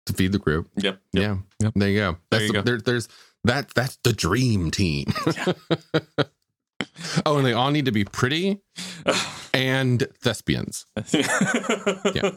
to 0.06 0.13
feed 0.13 0.34
the 0.34 0.38
group. 0.39 0.69
Yep. 0.75 0.99
Yeah. 1.13 1.38
Yep. 1.62 1.73
There 1.75 1.89
you 1.89 1.99
go. 1.99 2.17
That's 2.30 2.41
There 2.41 2.41
you 2.41 2.47
the, 2.47 2.54
go. 2.54 2.62
There, 2.63 2.77
there's 2.82 3.08
that. 3.45 3.73
That's 3.73 3.97
the 4.04 4.12
dream 4.12 4.69
team. 4.69 5.06
oh, 7.25 7.37
and 7.37 7.45
they 7.45 7.53
all 7.53 7.71
need 7.71 7.85
to 7.85 7.91
be 7.91 8.03
pretty 8.03 8.61
and 9.53 10.07
thespians. 10.21 10.85
Yeah, 12.13 12.31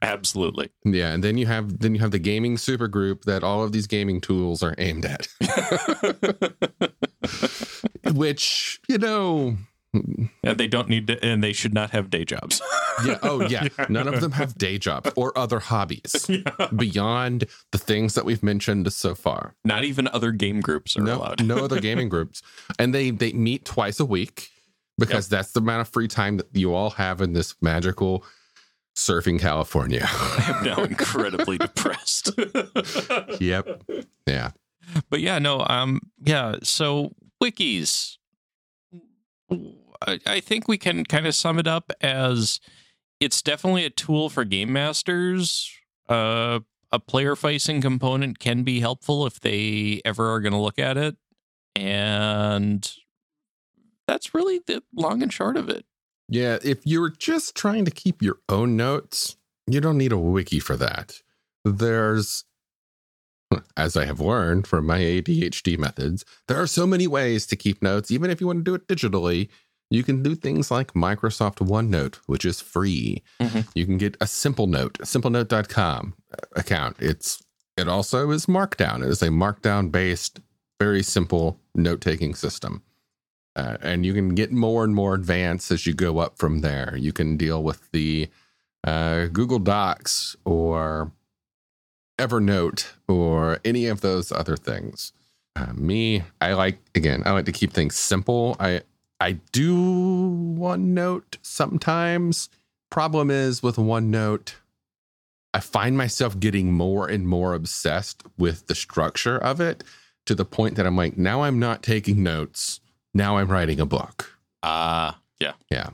absolutely. 0.00 0.70
Yeah, 0.84 1.12
and 1.12 1.22
then 1.22 1.36
you 1.38 1.46
have 1.46 1.80
then 1.80 1.94
you 1.94 2.00
have 2.00 2.12
the 2.12 2.18
gaming 2.18 2.56
super 2.56 2.88
group 2.88 3.24
that 3.24 3.42
all 3.42 3.62
of 3.62 3.72
these 3.72 3.86
gaming 3.86 4.20
tools 4.20 4.62
are 4.62 4.74
aimed 4.78 5.04
at. 5.04 5.28
Which 8.14 8.80
you 8.88 8.98
know, 8.98 9.56
and 9.94 10.30
they 10.42 10.66
don't 10.66 10.88
need 10.88 11.06
to, 11.06 11.24
and 11.24 11.42
they 11.42 11.52
should 11.52 11.72
not 11.72 11.90
have 11.90 12.10
day 12.10 12.24
jobs. 12.24 12.60
yeah. 13.04 13.18
Oh 13.22 13.40
yeah, 13.48 13.68
none 13.88 14.08
of 14.08 14.20
them 14.20 14.32
have 14.32 14.56
day 14.56 14.78
jobs 14.78 15.10
or 15.16 15.36
other 15.36 15.60
hobbies 15.60 16.30
beyond 16.76 17.44
the 17.72 17.78
things 17.78 18.14
that 18.14 18.24
we've 18.24 18.42
mentioned 18.42 18.92
so 18.92 19.14
far. 19.14 19.54
Not 19.64 19.84
even 19.84 20.08
other 20.08 20.32
game 20.32 20.60
groups 20.60 20.96
are 20.96 21.02
no, 21.02 21.16
allowed. 21.16 21.44
no 21.44 21.64
other 21.64 21.80
gaming 21.80 22.08
groups, 22.08 22.42
and 22.78 22.94
they 22.94 23.10
they 23.10 23.32
meet 23.32 23.64
twice 23.64 24.00
a 24.00 24.04
week 24.04 24.50
because 24.98 25.28
that's 25.28 25.52
the 25.52 25.60
amount 25.60 25.80
of 25.80 25.88
free 25.88 26.08
time 26.08 26.36
that 26.38 26.48
you 26.52 26.74
all 26.74 26.90
have 26.90 27.20
in 27.20 27.32
this 27.32 27.54
magical 27.62 28.24
surfing 28.96 29.40
California. 29.40 30.04
I'm 30.10 30.64
now 30.64 30.82
incredibly 30.82 31.56
depressed. 31.56 32.32
yep. 33.40 33.84
Yeah. 34.26 34.50
but 35.08 35.20
yeah, 35.20 35.38
no, 35.38 35.64
um, 35.68 36.00
yeah. 36.24 36.56
So 36.64 37.12
wikis, 37.42 38.17
I, 40.00 40.40
think 40.40 40.68
we 40.68 40.78
can 40.78 41.04
kind 41.04 41.26
of 41.26 41.34
sum 41.34 41.58
it 41.58 41.66
up 41.66 41.92
as 42.00 42.60
it's 43.20 43.42
definitely 43.42 43.84
a 43.84 43.90
tool 43.90 44.28
for 44.28 44.44
game 44.44 44.72
masters. 44.72 45.70
Uh, 46.08 46.60
a 46.92 46.98
player 46.98 47.36
facing 47.36 47.80
component 47.80 48.38
can 48.38 48.62
be 48.62 48.80
helpful 48.80 49.26
if 49.26 49.40
they 49.40 50.00
ever 50.04 50.32
are 50.32 50.40
going 50.40 50.52
to 50.52 50.58
look 50.58 50.78
at 50.78 50.96
it, 50.96 51.16
and 51.76 52.90
that's 54.06 54.34
really 54.34 54.60
the 54.66 54.82
long 54.94 55.22
and 55.22 55.32
short 55.32 55.56
of 55.56 55.68
it. 55.68 55.84
Yeah, 56.28 56.58
if 56.62 56.86
you're 56.86 57.10
just 57.10 57.54
trying 57.54 57.84
to 57.84 57.90
keep 57.90 58.22
your 58.22 58.38
own 58.48 58.76
notes, 58.76 59.36
you 59.66 59.80
don't 59.80 59.98
need 59.98 60.12
a 60.12 60.18
wiki 60.18 60.60
for 60.60 60.76
that. 60.76 61.20
There's, 61.64 62.44
as 63.76 63.96
I 63.96 64.04
have 64.04 64.20
learned 64.20 64.66
from 64.66 64.86
my 64.86 64.98
ADHD 64.98 65.78
methods, 65.78 66.24
there 66.46 66.60
are 66.60 66.66
so 66.66 66.86
many 66.86 67.06
ways 67.06 67.46
to 67.46 67.56
keep 67.56 67.82
notes. 67.82 68.10
Even 68.10 68.30
if 68.30 68.40
you 68.40 68.46
want 68.46 68.60
to 68.60 68.64
do 68.64 68.74
it 68.74 68.86
digitally, 68.88 69.48
you 69.90 70.02
can 70.02 70.22
do 70.22 70.34
things 70.34 70.70
like 70.70 70.92
Microsoft 70.92 71.66
OneNote, 71.66 72.16
which 72.26 72.44
is 72.44 72.60
free. 72.60 73.22
Mhm. 73.40 73.66
You 73.74 73.86
can 73.86 73.96
get 73.96 74.16
a 74.20 74.26
simple 74.26 74.66
note, 74.66 74.98
simplenote.com 74.98 76.14
account. 76.54 76.96
It's 76.98 77.42
it 77.76 77.88
also 77.88 78.30
is 78.30 78.46
Markdown. 78.46 79.02
It 79.04 79.08
is 79.08 79.22
a 79.22 79.28
Markdown 79.28 79.90
based, 79.90 80.40
very 80.80 81.02
simple 81.02 81.60
note 81.74 82.00
taking 82.00 82.34
system. 82.34 82.82
Uh, 83.56 83.76
and 83.82 84.04
you 84.04 84.12
can 84.12 84.34
get 84.34 84.52
more 84.52 84.84
and 84.84 84.94
more 84.94 85.14
advanced 85.14 85.70
as 85.70 85.86
you 85.86 85.94
go 85.94 86.18
up 86.18 86.38
from 86.38 86.60
there. 86.60 86.96
You 86.96 87.12
can 87.12 87.36
deal 87.36 87.62
with 87.62 87.90
the 87.92 88.28
uh, 88.84 89.26
Google 89.26 89.58
Docs 89.58 90.36
or 90.44 91.12
Evernote 92.18 92.88
or 93.08 93.58
any 93.64 93.86
of 93.86 94.00
those 94.00 94.30
other 94.30 94.56
things. 94.56 95.12
Uh, 95.56 95.72
me, 95.74 96.22
I 96.40 96.52
like 96.52 96.78
again. 96.94 97.22
I 97.24 97.32
like 97.32 97.46
to 97.46 97.52
keep 97.52 97.72
things 97.72 97.96
simple. 97.96 98.56
I 98.60 98.82
I 99.20 99.32
do 99.52 99.74
OneNote 100.56 101.38
sometimes. 101.42 102.48
Problem 102.90 103.30
is 103.30 103.62
with 103.62 103.76
OneNote, 103.76 104.54
I 105.52 105.60
find 105.60 105.96
myself 105.96 106.38
getting 106.38 106.72
more 106.72 107.08
and 107.08 107.26
more 107.26 107.54
obsessed 107.54 108.22
with 108.36 108.66
the 108.66 108.74
structure 108.74 109.36
of 109.36 109.60
it 109.60 109.82
to 110.26 110.34
the 110.34 110.44
point 110.44 110.76
that 110.76 110.86
I'm 110.86 110.96
like, 110.96 111.16
now 111.16 111.42
I'm 111.42 111.58
not 111.58 111.82
taking 111.82 112.22
notes. 112.22 112.80
Now 113.14 113.38
I'm 113.38 113.48
writing 113.48 113.80
a 113.80 113.86
book. 113.86 114.38
Uh 114.62 115.12
yeah. 115.40 115.54
Yeah. 115.70 115.90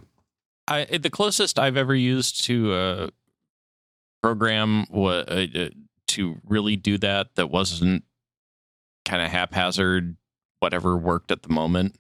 I 0.66 0.84
the 0.84 1.10
closest 1.10 1.58
I've 1.58 1.76
ever 1.76 1.94
used 1.94 2.44
to 2.44 2.74
a 2.74 3.10
program 4.22 4.86
wa- 4.90 5.24
uh, 5.28 5.46
uh, 5.54 5.68
to 6.08 6.40
really 6.44 6.76
do 6.76 6.98
that 6.98 7.34
that 7.36 7.50
wasn't 7.50 8.04
kind 9.04 9.22
of 9.22 9.30
haphazard 9.30 10.16
whatever 10.60 10.96
worked 10.96 11.30
at 11.30 11.42
the 11.42 11.48
moment 11.48 11.96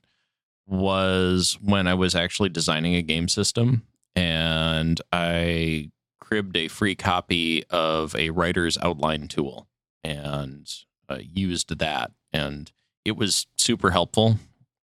was 0.66 1.58
when 1.60 1.86
I 1.86 1.94
was 1.94 2.14
actually 2.14 2.48
designing 2.48 2.94
a 2.94 3.02
game 3.02 3.28
system 3.28 3.82
and 4.16 5.00
I 5.12 5.90
cribbed 6.20 6.56
a 6.56 6.68
free 6.68 6.94
copy 6.94 7.64
of 7.68 8.14
a 8.16 8.30
writer's 8.30 8.78
outline 8.78 9.28
tool 9.28 9.68
and 10.02 10.66
uh, 11.08 11.18
used 11.20 11.78
that 11.78 12.12
and 12.32 12.72
it 13.04 13.16
was 13.16 13.46
super 13.58 13.90
helpful 13.90 14.38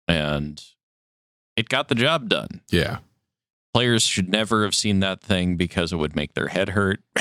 and 0.07 0.61
it 1.55 1.69
got 1.69 1.87
the 1.87 1.95
job 1.95 2.27
done. 2.27 2.61
Yeah. 2.69 2.99
Players 3.79 4.03
should 4.03 4.27
never 4.27 4.63
have 4.65 4.75
seen 4.75 4.99
that 4.99 5.21
thing 5.21 5.55
because 5.55 5.93
it 5.93 5.95
would 5.95 6.13
make 6.13 6.33
their 6.33 6.49
head 6.49 6.67
hurt 6.67 6.99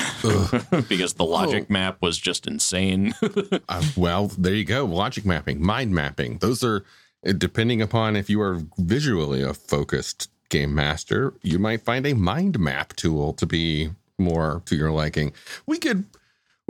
because 0.89 1.13
the 1.13 1.23
logic 1.23 1.67
Oh. 1.69 1.73
map 1.73 2.01
was 2.01 2.17
just 2.17 2.45
insane. 2.47 3.13
Uh, 3.69 3.81
well, 3.95 4.27
there 4.37 4.53
you 4.53 4.65
go. 4.65 4.83
Logic 4.83 5.23
mapping, 5.23 5.63
mind 5.63 5.95
mapping. 5.95 6.39
Those 6.39 6.61
are, 6.65 6.83
uh, 7.25 7.31
depending 7.31 7.81
upon 7.81 8.17
if 8.17 8.29
you 8.29 8.41
are 8.41 8.59
visually 8.77 9.41
a 9.41 9.53
focused 9.53 10.29
game 10.49 10.75
master, 10.75 11.33
you 11.43 11.59
might 11.59 11.81
find 11.81 12.05
a 12.05 12.13
mind 12.13 12.59
map 12.59 12.93
tool 12.97 13.31
to 13.35 13.45
be 13.45 13.91
more 14.17 14.61
to 14.65 14.75
your 14.75 14.91
liking. 14.91 15.31
We 15.65 15.77
could, 15.77 16.03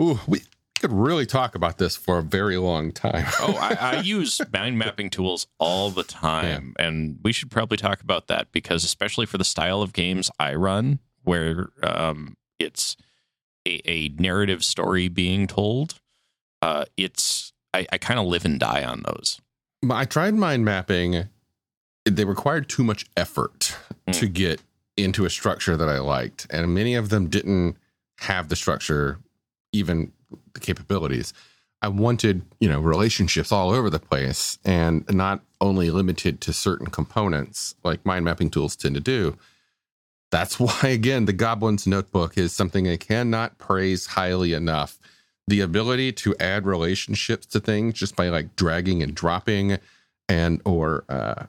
ooh, 0.00 0.20
we 0.28 0.42
could 0.80 0.92
really 0.92 1.26
talk 1.26 1.54
about 1.54 1.78
this 1.78 1.96
for 1.96 2.18
a 2.18 2.22
very 2.22 2.56
long 2.56 2.90
time. 2.90 3.26
oh, 3.40 3.56
I, 3.60 3.96
I 3.96 4.00
use 4.00 4.40
mind 4.52 4.78
mapping 4.78 5.10
tools 5.10 5.46
all 5.58 5.90
the 5.90 6.02
time, 6.02 6.74
and 6.78 7.18
we 7.22 7.32
should 7.32 7.50
probably 7.50 7.76
talk 7.76 8.00
about 8.00 8.26
that 8.28 8.50
because, 8.50 8.82
especially 8.84 9.26
for 9.26 9.38
the 9.38 9.44
style 9.44 9.82
of 9.82 9.92
games 9.92 10.30
I 10.40 10.54
run, 10.54 10.98
where 11.22 11.68
um, 11.82 12.36
it's 12.58 12.96
a, 13.66 13.80
a 13.88 14.08
narrative 14.18 14.64
story 14.64 15.08
being 15.08 15.46
told, 15.46 16.00
uh, 16.62 16.84
it's 16.96 17.52
I, 17.74 17.86
I 17.92 17.98
kind 17.98 18.18
of 18.18 18.26
live 18.26 18.44
and 18.44 18.58
die 18.58 18.82
on 18.84 19.02
those. 19.06 19.40
I 19.90 20.04
tried 20.04 20.34
mind 20.34 20.64
mapping. 20.64 21.28
They 22.04 22.24
required 22.24 22.68
too 22.68 22.82
much 22.84 23.06
effort 23.16 23.76
Mm. 24.08 24.18
to 24.18 24.28
get 24.28 24.60
into 24.96 25.24
a 25.26 25.30
structure 25.30 25.76
that 25.76 25.88
I 25.88 25.98
liked, 25.98 26.46
and 26.50 26.74
many 26.74 26.94
of 26.94 27.10
them 27.10 27.28
didn't 27.28 27.76
have 28.20 28.48
the 28.48 28.56
structure, 28.56 29.18
even 29.72 30.12
the 30.54 30.60
capabilities. 30.60 31.32
I 31.82 31.88
wanted, 31.88 32.42
you 32.60 32.68
know, 32.68 32.80
relationships 32.80 33.52
all 33.52 33.70
over 33.70 33.88
the 33.88 33.98
place 33.98 34.58
and 34.64 35.04
not 35.10 35.40
only 35.60 35.90
limited 35.90 36.40
to 36.42 36.52
certain 36.52 36.88
components 36.88 37.74
like 37.84 38.04
mind 38.04 38.24
mapping 38.24 38.50
tools 38.50 38.76
tend 38.76 38.94
to 38.96 39.00
do. 39.00 39.36
That's 40.30 40.60
why, 40.60 40.80
again, 40.84 41.24
the 41.24 41.32
Goblin's 41.32 41.86
Notebook 41.86 42.36
is 42.36 42.52
something 42.52 42.88
I 42.88 42.96
cannot 42.96 43.58
praise 43.58 44.06
highly 44.06 44.52
enough. 44.52 44.98
The 45.46 45.60
ability 45.60 46.12
to 46.12 46.36
add 46.38 46.66
relationships 46.66 47.46
to 47.46 47.60
things 47.60 47.94
just 47.94 48.14
by 48.14 48.28
like 48.28 48.54
dragging 48.56 49.02
and 49.02 49.14
dropping 49.14 49.78
and 50.28 50.60
or 50.64 51.04
uh, 51.08 51.46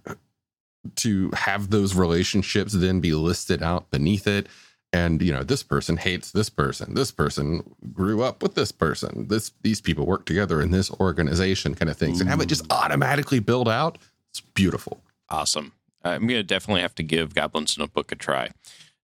to 0.95 1.29
have 1.33 1.69
those 1.69 1.95
relationships 1.95 2.73
then 2.73 2.99
be 2.99 3.13
listed 3.13 3.61
out 3.61 3.91
beneath 3.91 4.25
it 4.25 4.47
and 4.93 5.21
you 5.21 5.31
know 5.31 5.43
this 5.43 5.63
person 5.63 5.97
hates 5.97 6.31
this 6.31 6.49
person. 6.49 6.93
This 6.93 7.11
person 7.11 7.75
grew 7.93 8.23
up 8.23 8.43
with 8.43 8.55
this 8.55 8.71
person. 8.71 9.27
This 9.27 9.51
these 9.61 9.81
people 9.81 10.05
work 10.05 10.25
together 10.25 10.61
in 10.61 10.71
this 10.71 10.91
organization 10.91 11.75
kind 11.75 11.89
of 11.89 11.97
things 11.97 12.19
and 12.19 12.29
have 12.29 12.41
it 12.41 12.47
just 12.47 12.71
automatically 12.71 13.39
build 13.39 13.69
out. 13.69 13.97
It's 14.29 14.41
beautiful. 14.41 15.03
Awesome. 15.29 15.73
I'm 16.03 16.21
going 16.21 16.39
to 16.39 16.43
definitely 16.43 16.81
have 16.81 16.95
to 16.95 17.03
give 17.03 17.35
Goblin's 17.35 17.77
Notebook 17.77 18.11
a 18.11 18.15
try. 18.15 18.49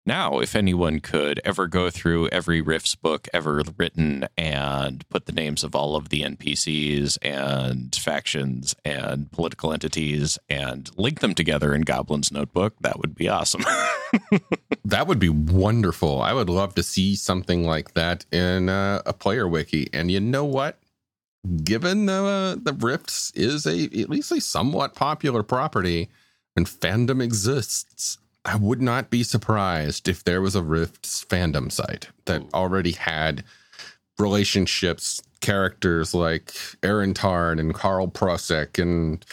Now, 0.08 0.39
if 0.39 0.56
anyone 0.56 1.02
could 1.02 1.41
ever 1.43 1.67
go 1.67 1.89
through 1.89 2.30
every 2.30 2.62
Rifts 2.62 2.96
book 2.96 3.28
ever 3.34 3.62
written 3.76 4.26
and 4.38 5.08
put 5.10 5.26
the 5.26 5.34
names 5.34 5.65
of 5.65 5.76
all 5.76 5.98
of 5.98 6.08
the 6.08 6.22
NPCs 6.22 7.17
and 7.22 7.93
factions 7.93 8.74
and 8.86 9.30
political 9.34 9.74
entities 9.74 10.39
and 10.48 10.89
link 10.98 11.20
them 11.20 11.36
together 11.36 11.76
in 11.76 11.82
Goblin's 11.82 12.32
Notebook, 12.32 12.76
that 12.80 13.00
would 13.00 13.15
be 13.15 13.28
awesome. 13.28 13.65
that 14.86 15.08
would 15.08 15.20
be 15.20 15.28
wonderful. 15.28 16.22
I 16.22 16.32
would 16.32 16.50
love 16.50 16.74
to 16.76 16.84
see 16.84 17.13
something 17.13 17.65
like 17.65 17.93
that 17.93 18.26
in 18.32 18.70
uh, 18.70 19.02
a 19.06 19.12
player 19.12 19.46
wiki. 19.46 19.89
And 19.91 20.10
you 20.10 20.22
know 20.22 20.46
what? 20.46 20.80
Given 21.65 22.06
the 22.06 22.24
uh, 22.24 22.56
the 22.63 22.72
rifts 22.72 23.34
is 23.36 23.65
a 23.65 23.84
at 23.84 24.10
least 24.10 24.32
a 24.32 24.39
somewhat 24.39 24.96
popular 24.96 25.43
property 25.43 26.08
and 26.56 26.65
fandom 26.65 27.22
exists 27.22 28.20
i 28.47 28.55
would 28.55 28.81
not 28.81 29.10
be 29.10 29.21
surprised 29.23 30.07
if 30.07 30.23
there 30.23 30.41
was 30.41 30.55
a 30.55 30.63
rifts 30.63 31.23
fandom 31.29 31.71
site 31.71 32.07
that 32.25 32.41
already 32.53 32.93
had 32.93 33.43
relationships 34.19 35.21
characters 35.39 36.13
like 36.13 36.53
Erin 36.83 37.13
Tarn 37.13 37.60
and 37.60 37.73
Karl 37.73 38.07
Prosek 38.07 38.81
and 38.81 39.23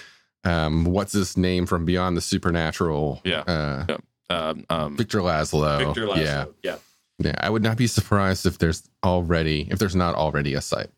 um, 0.44 0.85
what's 0.85 1.12
his 1.12 1.37
name 1.37 1.64
from 1.64 1.87
Beyond 1.87 2.16
the 2.16 2.20
Supernatural? 2.20 3.22
Yeah. 3.24 3.40
uh, 3.40 3.87
Yeah. 3.88 3.96
Um, 4.31 4.64
um, 4.68 4.96
Victor 4.96 5.20
Lazlo. 5.20 5.79
Victor 5.79 6.07
Lazlo. 6.07 6.16
Yeah, 6.24 6.44
yeah. 6.62 6.77
yeah. 7.18 7.35
I 7.38 7.50
would 7.50 7.62
not 7.62 7.77
be 7.77 7.87
surprised 7.87 8.46
if 8.46 8.59
there's 8.59 8.83
already 9.03 9.68
if 9.70 9.79
there's 9.79 9.96
not 9.96 10.14
already 10.14 10.55
a 10.55 10.61
site. 10.61 10.90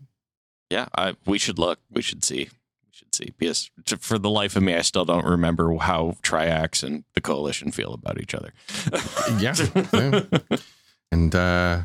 Yeah, 0.71 0.87
I, 0.97 1.15
we 1.27 1.39
should 1.39 1.59
look. 1.59 1.79
We 1.91 2.03
should 2.03 2.25
see. 2.25 2.49
Should 2.97 3.15
see. 3.15 3.35
Because 3.37 3.71
for 3.99 4.19
the 4.19 4.31
life 4.31 4.57
of 4.57 4.63
me, 4.63 4.75
I 4.75 4.81
still 4.81 5.05
don't 5.05 5.27
remember 5.27 5.77
how 5.77 6.17
Triax 6.23 6.83
and 6.83 7.05
the 7.15 7.21
Coalition 7.21 7.71
feel 7.71 7.93
about 7.93 8.19
each 8.19 8.35
other. 8.35 8.55
Yeah. 9.39 9.55
Yeah. 9.93 10.23
And 11.13 11.35
uh, 11.35 11.83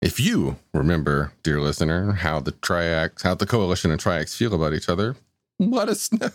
if 0.00 0.18
you 0.18 0.56
remember, 0.72 1.32
dear 1.42 1.60
listener, 1.60 2.12
how 2.12 2.40
the 2.40 2.52
Triax, 2.52 3.22
how 3.22 3.34
the 3.34 3.44
Coalition 3.44 3.90
and 3.90 4.00
Triax 4.00 4.34
feel 4.34 4.54
about 4.54 4.72
each 4.72 4.88
other, 4.88 5.14
let 5.58 5.90
us 5.90 6.10
know. 6.14 6.30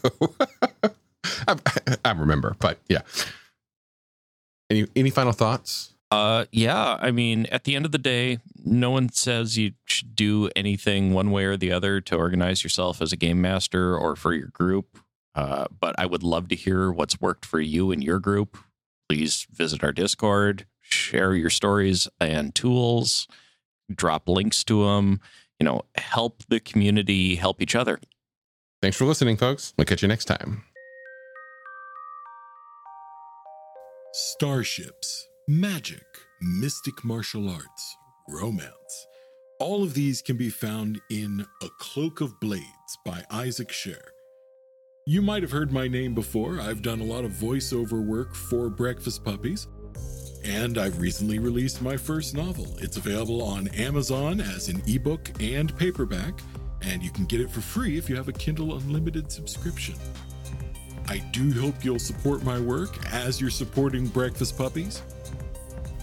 I, 1.47 1.57
I 2.05 2.11
remember, 2.11 2.55
but 2.59 2.77
yeah. 2.87 3.01
Any 4.69 4.85
any 4.95 5.09
final 5.09 5.33
thoughts? 5.33 5.94
Uh, 6.11 6.45
yeah. 6.51 6.97
I 6.99 7.11
mean, 7.11 7.45
at 7.47 7.63
the 7.63 7.75
end 7.75 7.85
of 7.85 7.91
the 7.91 7.97
day, 7.97 8.39
no 8.63 8.91
one 8.91 9.09
says 9.09 9.57
you 9.57 9.71
should 9.85 10.15
do 10.15 10.49
anything 10.55 11.13
one 11.13 11.31
way 11.31 11.45
or 11.45 11.57
the 11.57 11.71
other 11.71 11.99
to 12.01 12.15
organize 12.15 12.63
yourself 12.63 13.01
as 13.01 13.11
a 13.11 13.17
game 13.17 13.41
master 13.41 13.97
or 13.97 14.15
for 14.15 14.33
your 14.33 14.47
group. 14.47 14.99
Uh, 15.33 15.65
but 15.79 15.95
I 15.97 16.05
would 16.05 16.23
love 16.23 16.47
to 16.49 16.55
hear 16.55 16.91
what's 16.91 17.19
worked 17.19 17.45
for 17.45 17.59
you 17.59 17.91
and 17.91 18.03
your 18.03 18.19
group. 18.19 18.57
Please 19.09 19.45
visit 19.51 19.83
our 19.83 19.91
Discord, 19.91 20.65
share 20.81 21.35
your 21.35 21.49
stories 21.49 22.07
and 22.21 22.55
tools, 22.55 23.27
drop 23.93 24.29
links 24.29 24.63
to 24.65 24.85
them. 24.85 25.19
You 25.59 25.65
know, 25.65 25.81
help 25.95 26.43
the 26.49 26.59
community 26.59 27.35
help 27.35 27.61
each 27.61 27.75
other. 27.75 27.99
Thanks 28.81 28.97
for 28.97 29.05
listening, 29.05 29.37
folks. 29.37 29.73
We'll 29.77 29.85
catch 29.85 30.01
you 30.01 30.07
next 30.07 30.25
time. 30.25 30.63
Starships, 34.13 35.27
magic, 35.47 36.03
mystic 36.41 37.03
martial 37.03 37.47
arts, 37.47 37.97
romance. 38.27 39.07
All 39.59 39.83
of 39.83 39.93
these 39.93 40.23
can 40.23 40.37
be 40.37 40.49
found 40.49 40.99
in 41.11 41.45
A 41.61 41.67
Cloak 41.79 42.19
of 42.19 42.39
Blades 42.39 42.65
by 43.05 43.23
Isaac 43.29 43.69
Scher. 43.69 44.01
You 45.05 45.21
might 45.21 45.43
have 45.43 45.51
heard 45.51 45.71
my 45.71 45.87
name 45.87 46.15
before. 46.15 46.59
I've 46.59 46.81
done 46.81 46.99
a 46.99 47.05
lot 47.05 47.25
of 47.25 47.31
voiceover 47.31 48.03
work 48.03 48.33
for 48.33 48.71
Breakfast 48.71 49.23
Puppies. 49.23 49.67
And 50.43 50.79
I've 50.79 50.99
recently 50.99 51.37
released 51.37 51.79
my 51.79 51.95
first 51.95 52.35
novel. 52.35 52.75
It's 52.79 52.97
available 52.97 53.43
on 53.43 53.67
Amazon 53.67 54.41
as 54.41 54.67
an 54.67 54.81
ebook 54.87 55.29
and 55.39 55.77
paperback, 55.77 56.39
and 56.81 57.03
you 57.03 57.11
can 57.11 57.25
get 57.25 57.39
it 57.39 57.51
for 57.51 57.61
free 57.61 57.99
if 57.99 58.09
you 58.09 58.15
have 58.15 58.29
a 58.29 58.33
Kindle 58.33 58.75
Unlimited 58.77 59.31
subscription. 59.31 59.93
I 61.07 61.19
do 61.31 61.53
hope 61.53 61.85
you'll 61.85 61.99
support 61.99 62.43
my 62.43 62.59
work 62.59 62.97
as 63.13 63.39
you're 63.39 63.51
supporting 63.51 64.07
Breakfast 64.07 64.57
Puppies. 64.57 65.03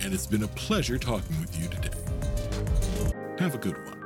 And 0.04 0.12
it's 0.12 0.26
been 0.26 0.42
a 0.42 0.48
pleasure 0.48 0.98
talking 0.98 1.38
with 1.40 1.56
you 1.60 1.68
today. 1.68 1.96
Have 3.38 3.54
a 3.54 3.58
good 3.58 3.76
one. 3.86 3.98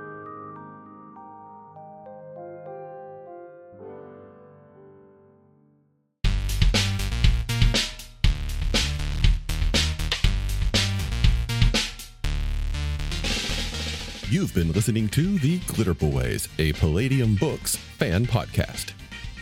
You've 14.28 14.52
been 14.52 14.72
listening 14.72 15.08
to 15.10 15.38
The 15.38 15.60
Glitter 15.60 15.94
Boys, 15.94 16.48
a 16.58 16.74
Palladium 16.74 17.36
Books 17.36 17.76
fan 17.76 18.26
podcast. 18.26 18.92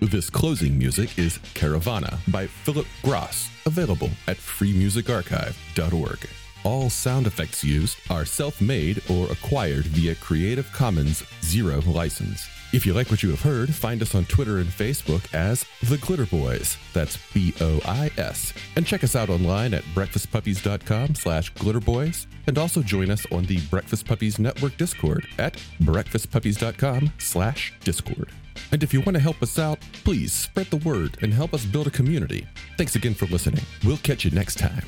This 0.00 0.30
closing 0.30 0.78
music 0.78 1.18
is 1.18 1.38
Caravana 1.54 2.18
by 2.28 2.46
Phillip 2.46 2.86
Gross, 3.02 3.48
available 3.66 4.10
at 4.28 4.36
freemusicarchive.org. 4.36 6.28
All 6.64 6.88
sound 6.88 7.26
effects 7.26 7.64
used 7.64 7.98
are 8.08 8.24
self 8.24 8.60
made 8.60 9.02
or 9.10 9.26
acquired 9.32 9.86
via 9.86 10.14
Creative 10.14 10.70
Commons 10.72 11.24
Zero 11.42 11.80
license. 11.80 12.48
If 12.72 12.86
you 12.86 12.92
like 12.92 13.10
what 13.10 13.22
you 13.24 13.30
have 13.30 13.40
heard, 13.40 13.74
find 13.74 14.00
us 14.02 14.14
on 14.14 14.26
Twitter 14.26 14.58
and 14.58 14.68
Facebook 14.68 15.22
as 15.34 15.64
The 15.82 15.96
Glitter 15.98 16.26
Boys. 16.26 16.76
That's 16.92 17.18
B 17.32 17.52
O 17.60 17.80
I 17.84 18.10
S. 18.18 18.52
And 18.76 18.86
check 18.86 19.02
us 19.02 19.16
out 19.16 19.30
online 19.30 19.74
at 19.74 19.82
breakfastpuppies.com 19.94 21.16
slash 21.16 21.52
glitterboys. 21.54 22.26
And 22.46 22.56
also 22.56 22.82
join 22.82 23.10
us 23.10 23.26
on 23.32 23.44
the 23.46 23.58
Breakfast 23.62 24.06
Puppies 24.06 24.38
Network 24.38 24.76
Discord 24.76 25.26
at 25.38 25.54
breakfastpuppies.com 25.82 27.12
slash 27.18 27.72
discord. 27.80 28.30
And 28.72 28.82
if 28.82 28.92
you 28.92 29.00
want 29.00 29.16
to 29.16 29.22
help 29.22 29.42
us 29.42 29.58
out, 29.58 29.78
please 30.04 30.32
spread 30.32 30.66
the 30.66 30.76
word 30.78 31.18
and 31.22 31.32
help 31.32 31.54
us 31.54 31.64
build 31.64 31.86
a 31.86 31.90
community. 31.90 32.46
Thanks 32.76 32.96
again 32.96 33.14
for 33.14 33.26
listening. 33.26 33.64
We'll 33.84 33.98
catch 33.98 34.24
you 34.24 34.30
next 34.30 34.58
time. 34.58 34.84